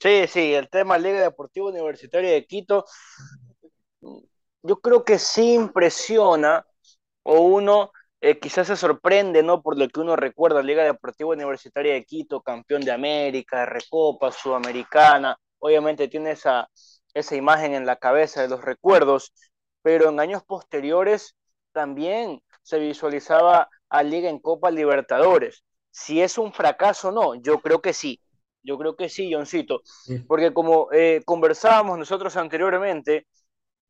Sí, 0.00 0.24
sí, 0.26 0.54
el 0.54 0.70
tema 0.70 0.96
Liga 0.96 1.20
Deportiva 1.20 1.68
Universitaria 1.68 2.30
de 2.30 2.46
Quito, 2.46 2.86
yo 4.62 4.80
creo 4.80 5.04
que 5.04 5.18
sí 5.18 5.54
impresiona 5.54 6.64
o 7.22 7.40
uno 7.40 7.92
eh, 8.20 8.38
quizás 8.38 8.68
se 8.68 8.76
sorprende, 8.76 9.42
¿no? 9.42 9.62
Por 9.62 9.76
lo 9.76 9.88
que 9.88 10.00
uno 10.00 10.14
recuerda, 10.14 10.62
Liga 10.62 10.84
Deportiva 10.84 11.30
Universitaria 11.30 11.94
de 11.94 12.04
Quito, 12.04 12.40
campeón 12.40 12.82
de 12.82 12.92
América, 12.92 13.66
Recopa, 13.66 14.30
Sudamericana, 14.30 15.36
obviamente 15.58 16.08
tiene 16.08 16.32
esa, 16.32 16.68
esa 17.14 17.34
imagen 17.34 17.74
en 17.74 17.84
la 17.84 17.96
cabeza 17.96 18.40
de 18.40 18.48
los 18.48 18.62
recuerdos, 18.62 19.32
pero 19.82 20.08
en 20.10 20.20
años 20.20 20.44
posteriores 20.44 21.34
también 21.72 22.40
se 22.62 22.78
visualizaba 22.78 23.68
a 23.88 24.02
Liga 24.04 24.30
en 24.30 24.38
Copa 24.38 24.70
Libertadores. 24.70 25.64
Si 25.90 26.22
es 26.22 26.38
un 26.38 26.52
fracaso 26.52 27.08
o 27.08 27.12
no, 27.12 27.34
yo 27.34 27.60
creo 27.60 27.82
que 27.82 27.92
sí. 27.92 28.20
Yo 28.62 28.78
creo 28.78 28.94
que 28.94 29.08
sí, 29.08 29.32
Johncito. 29.32 29.82
Porque 30.28 30.54
como 30.54 30.88
eh, 30.92 31.22
conversábamos 31.24 31.98
nosotros 31.98 32.36
anteriormente, 32.36 33.26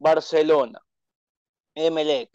Barcelona, 0.02 0.80
Emelec 1.74 2.30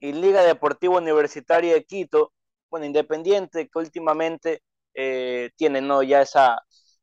y 0.00 0.12
Liga 0.12 0.42
Deportiva 0.42 0.96
Universitaria 0.96 1.74
de 1.74 1.84
Quito, 1.84 2.32
bueno, 2.70 2.86
Independiente, 2.86 3.68
que 3.68 3.78
últimamente 3.78 4.62
eh, 4.94 5.50
tiene 5.56 5.80
¿no? 5.82 6.02
ya 6.02 6.22
esa, 6.22 6.62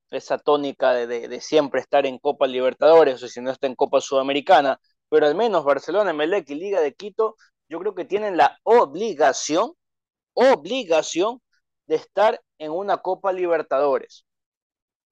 esa 0.09 0.39
tónica 0.39 0.93
de, 0.93 1.41
siempre 1.41 1.81
estar 1.81 2.05
en 2.05 2.17
Copa 2.19 2.47
Libertadores, 2.47 3.21
o 3.23 3.27
si 3.27 3.41
no 3.41 3.51
está 3.51 3.67
en 3.67 3.75
Copa 3.75 4.01
Sudamericana, 4.01 4.79
pero 5.09 5.27
al 5.27 5.35
menos 5.35 5.63
Barcelona, 5.63 6.13
Melec 6.13 6.49
y 6.49 6.55
Liga 6.55 6.81
de 6.81 6.93
Quito, 6.95 7.35
yo 7.69 7.79
creo 7.79 7.95
que 7.95 8.05
tienen 8.05 8.37
la 8.37 8.59
obligación, 8.63 9.73
obligación 10.33 11.41
de 11.85 11.95
estar 11.95 12.41
en 12.57 12.71
una 12.71 12.97
Copa 12.97 13.31
Libertadores. 13.33 14.25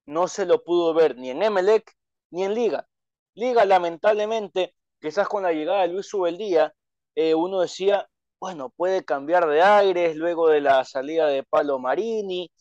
No 0.05 0.27
se 0.27 0.45
lo 0.45 0.63
pudo 0.63 0.93
ver 0.93 1.15
ni 1.17 1.29
en 1.29 1.43
Emelec 1.43 1.93
ni 2.31 2.43
en 2.43 2.55
Liga. 2.55 2.87
Liga, 3.35 3.65
lamentablemente, 3.65 4.73
quizás 4.99 5.27
con 5.27 5.43
la 5.43 5.53
llegada 5.53 5.81
de 5.83 5.89
Luis 5.89 6.07
Subeldía, 6.07 6.73
eh, 7.15 7.35
uno 7.35 7.61
decía, 7.61 8.07
bueno, 8.39 8.69
puede 8.69 9.03
cambiar 9.03 9.47
de 9.47 9.61
aires 9.61 10.15
luego 10.15 10.47
de 10.49 10.61
la 10.61 10.83
salida 10.85 11.27
de 11.27 11.43
Palo 11.43 11.79
Marini, 11.79 12.51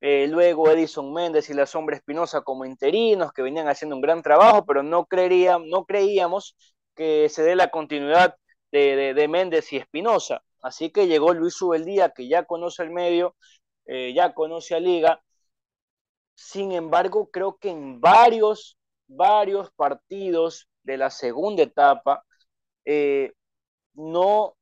eh, 0.00 0.26
luego 0.28 0.70
Edison 0.70 1.12
Méndez 1.12 1.50
y 1.50 1.54
la 1.54 1.66
Sombra 1.66 1.96
Espinosa 1.96 2.42
como 2.42 2.64
interinos 2.64 3.32
que 3.32 3.42
venían 3.42 3.68
haciendo 3.68 3.96
un 3.96 4.02
gran 4.02 4.22
trabajo, 4.22 4.64
pero 4.64 4.82
no, 4.82 5.06
no 5.66 5.84
creíamos 5.86 6.56
que 6.94 7.28
se 7.28 7.42
dé 7.42 7.56
la 7.56 7.70
continuidad 7.70 8.36
de, 8.72 9.26
Méndez 9.28 9.72
y 9.72 9.76
Espinosa. 9.78 10.42
Así 10.62 10.90
que 10.90 11.06
llegó 11.06 11.34
Luis 11.34 11.54
Subeldía, 11.54 12.10
que 12.10 12.28
ya 12.28 12.44
conoce 12.44 12.82
el 12.82 12.90
medio, 12.90 13.36
eh, 13.86 14.12
ya 14.14 14.34
conoce 14.34 14.74
a 14.74 14.80
Liga. 14.80 15.22
Sin 16.34 16.72
embargo, 16.72 17.30
creo 17.30 17.58
que 17.58 17.70
en 17.70 18.00
varios, 18.00 18.78
varios 19.08 19.70
partidos 19.72 20.67
de 20.88 20.96
la 20.96 21.10
segunda 21.10 21.62
etapa, 21.62 22.24
eh, 22.86 23.34
no 23.92 24.56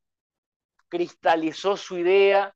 cristalizó 0.88 1.76
su 1.76 1.98
idea, 1.98 2.52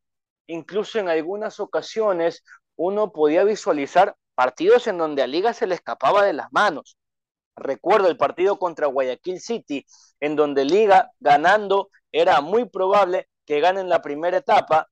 incluso 0.48 0.98
en 0.98 1.09
algunas 1.09 1.61
ocasiones 1.61 2.42
uno 2.74 3.12
podía 3.12 3.44
visualizar 3.44 4.16
partidos 4.35 4.88
en 4.88 4.98
donde 4.98 5.22
a 5.22 5.28
Liga 5.28 5.52
se 5.52 5.68
le 5.68 5.76
escapaba 5.76 6.24
de 6.24 6.33
las 6.33 6.52
manos. 6.52 6.98
Recuerdo 7.54 8.09
el 8.09 8.16
partido 8.16 8.59
contra 8.59 8.88
Guayaquil 8.88 9.40
City, 9.40 9.87
en 10.18 10.35
donde 10.35 10.64
Liga 10.64 11.12
ganando 11.20 11.90
era 12.11 12.40
muy 12.40 12.68
probable 12.68 13.28
que 13.46 13.61
gane 13.61 13.80
en 13.80 13.88
la 13.88 14.02
primera 14.02 14.38
etapa. 14.38 14.88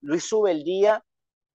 Luis 0.00 0.28
Subeldía 0.28 1.04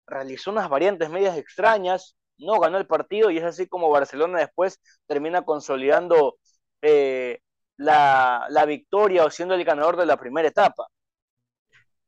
realizó 0.06 0.50
unas 0.50 0.68
variantes 0.68 1.10
medias 1.10 1.36
extrañas, 1.36 2.16
no 2.38 2.58
ganó 2.58 2.78
el 2.78 2.86
partido 2.86 3.30
y 3.30 3.38
es 3.38 3.44
así 3.44 3.68
como 3.68 3.90
Barcelona 3.90 4.40
después 4.40 4.80
termina 5.06 5.42
consolidando 5.42 6.36
eh, 6.82 7.40
la, 7.76 8.46
la 8.50 8.64
victoria 8.64 9.24
o 9.24 9.30
siendo 9.30 9.54
el 9.54 9.64
ganador 9.64 9.96
de 9.96 10.06
la 10.06 10.16
primera 10.16 10.48
etapa. 10.48 10.86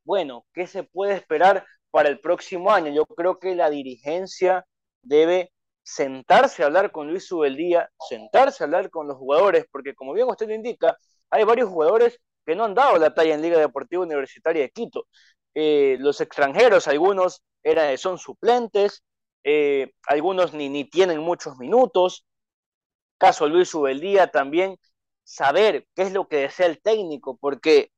Bueno, 0.04 0.46
¿qué 0.52 0.66
se 0.66 0.84
puede 0.84 1.14
esperar 1.14 1.64
para 1.90 2.08
el 2.08 2.20
próximo 2.20 2.70
año. 2.70 2.92
Yo 2.92 3.06
creo 3.06 3.38
que 3.38 3.54
la 3.54 3.70
dirigencia 3.70 4.66
debe 5.02 5.52
sentarse 5.82 6.62
a 6.62 6.66
hablar 6.66 6.92
con 6.92 7.08
Luis 7.08 7.26
Subeldía, 7.26 7.90
sentarse 8.08 8.62
a 8.62 8.66
hablar 8.66 8.90
con 8.90 9.08
los 9.08 9.16
jugadores, 9.16 9.66
porque 9.70 9.94
como 9.94 10.12
bien 10.12 10.28
usted 10.28 10.48
lo 10.48 10.54
indica, 10.54 10.96
hay 11.30 11.44
varios 11.44 11.68
jugadores 11.70 12.20
que 12.46 12.54
no 12.54 12.64
han 12.64 12.74
dado 12.74 12.98
la 12.98 13.14
talla 13.14 13.34
en 13.34 13.42
Liga 13.42 13.58
Deportiva 13.58 14.02
Universitaria 14.02 14.62
de 14.62 14.70
Quito. 14.70 15.06
Eh, 15.54 15.96
los 16.00 16.20
extranjeros, 16.20 16.88
algunos 16.88 17.42
eran, 17.62 17.96
son 17.98 18.18
suplentes, 18.18 19.02
eh, 19.44 19.92
algunos 20.06 20.52
ni, 20.52 20.68
ni 20.68 20.84
tienen 20.84 21.20
muchos 21.20 21.56
minutos. 21.58 22.26
Caso 23.18 23.48
Luis 23.48 23.68
Subeldía 23.70 24.28
también, 24.28 24.76
saber 25.24 25.86
qué 25.94 26.02
es 26.02 26.12
lo 26.12 26.28
que 26.28 26.38
desea 26.38 26.66
el 26.66 26.80
técnico, 26.80 27.36
porque 27.38 27.90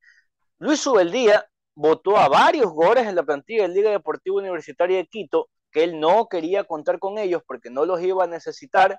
Luis 0.59 0.81
Subeldía 0.81 1.47
votó 1.75 2.17
a 2.17 2.29
varios 2.29 2.67
jugadores 2.67 3.07
en 3.07 3.15
la 3.17 3.23
plantilla 3.23 3.63
de 3.63 3.69
Liga 3.75 3.91
Deportiva 3.91 4.37
Universitaria 4.37 4.99
de 4.99 5.07
Quito 5.07 5.49
que 5.71 5.85
él 5.85 6.01
no 6.01 6.29
quería 6.29 6.65
contar 6.65 6.99
con 6.99 7.19
ellos 7.19 7.43
porque 7.47 7.71
no 7.71 7.87
los 7.87 8.03
iba 8.03 8.25
a 8.25 8.27
necesitar 8.27 8.99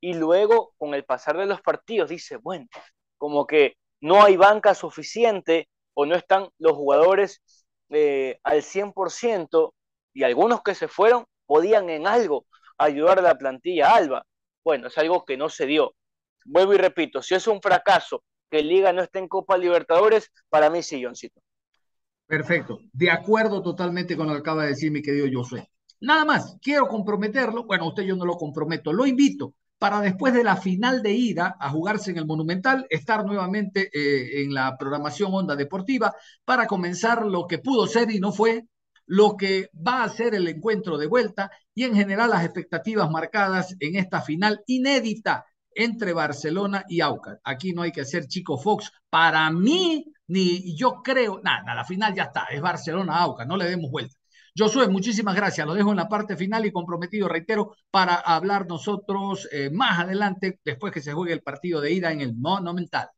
y 0.00 0.14
luego 0.14 0.72
con 0.78 0.94
el 0.94 1.04
pasar 1.04 1.36
de 1.36 1.46
los 1.46 1.60
partidos 1.62 2.10
dice, 2.10 2.36
bueno, 2.36 2.66
como 3.18 3.46
que 3.46 3.74
no 4.00 4.22
hay 4.22 4.36
banca 4.36 4.74
suficiente 4.74 5.68
o 5.94 6.06
no 6.06 6.14
están 6.14 6.48
los 6.58 6.72
jugadores 6.72 7.42
eh, 7.90 8.38
al 8.44 8.62
100% 8.62 9.74
y 10.12 10.24
algunos 10.24 10.62
que 10.62 10.74
se 10.74 10.88
fueron 10.88 11.24
podían 11.46 11.90
en 11.90 12.06
algo 12.06 12.46
ayudar 12.78 13.18
a 13.18 13.22
la 13.22 13.36
plantilla 13.36 13.94
Alba. 13.94 14.24
Bueno, 14.66 14.88
es 14.88 14.98
algo 14.98 15.24
que 15.24 15.36
no 15.36 15.48
se 15.48 15.64
dio. 15.64 15.94
Vuelvo 16.44 16.74
y 16.74 16.76
repito, 16.76 17.22
si 17.22 17.36
es 17.36 17.46
un 17.46 17.62
fracaso 17.62 18.24
que 18.50 18.64
Liga 18.64 18.92
no 18.92 19.00
esté 19.00 19.20
en 19.20 19.28
Copa 19.28 19.56
Libertadores, 19.56 20.32
para 20.48 20.70
mí 20.70 20.82
sí, 20.82 21.04
Johncito. 21.04 21.40
Perfecto. 22.26 22.80
De 22.92 23.08
acuerdo 23.08 23.62
totalmente 23.62 24.16
con 24.16 24.26
lo 24.26 24.32
que 24.32 24.40
acaba 24.40 24.64
de 24.64 24.70
decir 24.70 24.90
mi 24.90 25.02
querido 25.02 25.28
Josué. 25.32 25.70
Nada 26.00 26.24
más, 26.24 26.56
quiero 26.60 26.88
comprometerlo. 26.88 27.62
Bueno, 27.62 27.86
usted 27.86 28.02
yo 28.02 28.16
no 28.16 28.24
lo 28.24 28.34
comprometo. 28.34 28.92
Lo 28.92 29.06
invito 29.06 29.54
para 29.78 30.00
después 30.00 30.34
de 30.34 30.42
la 30.42 30.56
final 30.56 31.00
de 31.00 31.12
ida 31.12 31.56
a 31.60 31.70
jugarse 31.70 32.10
en 32.10 32.18
el 32.18 32.26
Monumental, 32.26 32.88
estar 32.90 33.24
nuevamente 33.24 33.88
eh, 33.92 34.42
en 34.42 34.52
la 34.52 34.76
programación 34.76 35.32
Onda 35.32 35.54
Deportiva 35.54 36.12
para 36.44 36.66
comenzar 36.66 37.24
lo 37.24 37.46
que 37.46 37.58
pudo 37.58 37.86
ser 37.86 38.10
y 38.10 38.18
no 38.18 38.32
fue, 38.32 38.66
lo 39.06 39.36
que 39.36 39.70
va 39.86 40.04
a 40.04 40.08
ser 40.08 40.34
el 40.34 40.48
encuentro 40.48 40.98
de 40.98 41.06
vuelta 41.06 41.50
y 41.74 41.84
en 41.84 41.94
general 41.94 42.30
las 42.30 42.44
expectativas 42.44 43.10
marcadas 43.10 43.74
en 43.80 43.96
esta 43.96 44.20
final 44.20 44.62
inédita 44.66 45.46
entre 45.74 46.12
Barcelona 46.12 46.84
y 46.88 47.00
Aucas. 47.00 47.38
Aquí 47.44 47.72
no 47.72 47.82
hay 47.82 47.92
que 47.92 48.04
ser 48.04 48.26
chico 48.26 48.58
Fox. 48.58 48.90
Para 49.10 49.50
mí, 49.50 50.06
ni 50.28 50.76
yo 50.76 51.02
creo, 51.04 51.40
nada, 51.42 51.74
la 51.74 51.84
final 51.84 52.14
ya 52.14 52.24
está, 52.24 52.44
es 52.50 52.60
Barcelona-Aucas, 52.60 53.46
no 53.46 53.56
le 53.56 53.66
demos 53.66 53.90
vuelta. 53.90 54.16
Josué, 54.58 54.88
muchísimas 54.88 55.34
gracias. 55.36 55.66
Lo 55.66 55.74
dejo 55.74 55.90
en 55.90 55.98
la 55.98 56.08
parte 56.08 56.34
final 56.34 56.64
y 56.64 56.72
comprometido, 56.72 57.28
reitero, 57.28 57.76
para 57.90 58.14
hablar 58.14 58.66
nosotros 58.66 59.46
eh, 59.52 59.70
más 59.70 59.98
adelante, 59.98 60.60
después 60.64 60.92
que 60.94 61.02
se 61.02 61.12
juegue 61.12 61.34
el 61.34 61.42
partido 61.42 61.80
de 61.82 61.92
ida 61.92 62.10
en 62.10 62.22
el 62.22 62.34
Monumental. 62.34 63.08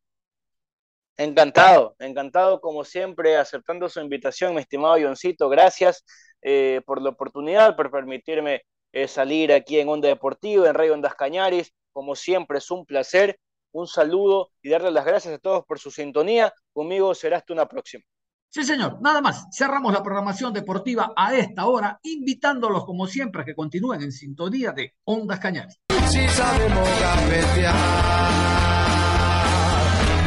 Encantado, 1.19 1.97
encantado 1.99 2.61
como 2.61 2.85
siempre, 2.85 3.37
aceptando 3.37 3.89
su 3.89 4.01
invitación, 4.01 4.55
mi 4.55 4.61
estimado 4.61 4.97
Ioncito. 4.99 5.49
Gracias 5.49 6.05
eh, 6.43 6.81
por 6.87 7.03
la 7.03 7.11
oportunidad, 7.11 7.75
por 7.75 7.91
permitirme 7.91 8.63
eh, 8.93 9.09
salir 9.09 9.53
aquí 9.53 9.81
en 9.81 9.89
Onda 9.89 10.07
Deportiva, 10.07 10.69
en 10.69 10.75
Radio 10.75 10.95
Ondas 10.95 11.17
Cañaris. 11.17 11.73
Como 11.93 12.15
siempre, 12.15 12.59
es 12.59 12.71
un 12.71 12.87
placer 12.87 13.41
un 13.73 13.89
saludo 13.89 14.53
y 14.63 14.71
darle 14.71 14.93
las 14.93 15.05
gracias 15.05 15.35
a 15.35 15.39
todos 15.39 15.65
por 15.67 15.81
su 15.81 15.91
sintonía. 15.91 16.55
Conmigo 16.73 17.13
será 17.17 17.39
hasta 17.39 17.53
una 17.53 17.67
próxima. 17.67 18.05
Sí, 18.49 18.63
señor. 18.63 18.99
Nada 19.03 19.21
más. 19.21 19.47
Cerramos 19.53 19.93
la 19.93 20.05
programación 20.05 20.53
deportiva 20.53 21.13
a 21.17 21.35
esta 21.35 21.67
hora, 21.67 21.99
invitándolos, 22.03 22.85
como 22.85 23.09
siempre, 23.09 23.43
a 23.43 23.45
que 23.45 23.57
continúen 23.57 24.03
en 24.03 24.13
sintonía 24.13 24.71
de 24.71 24.95
Ondas 25.05 25.41
Cañares. 25.41 25.81
Si 26.07 26.29
sabemos 26.29 26.89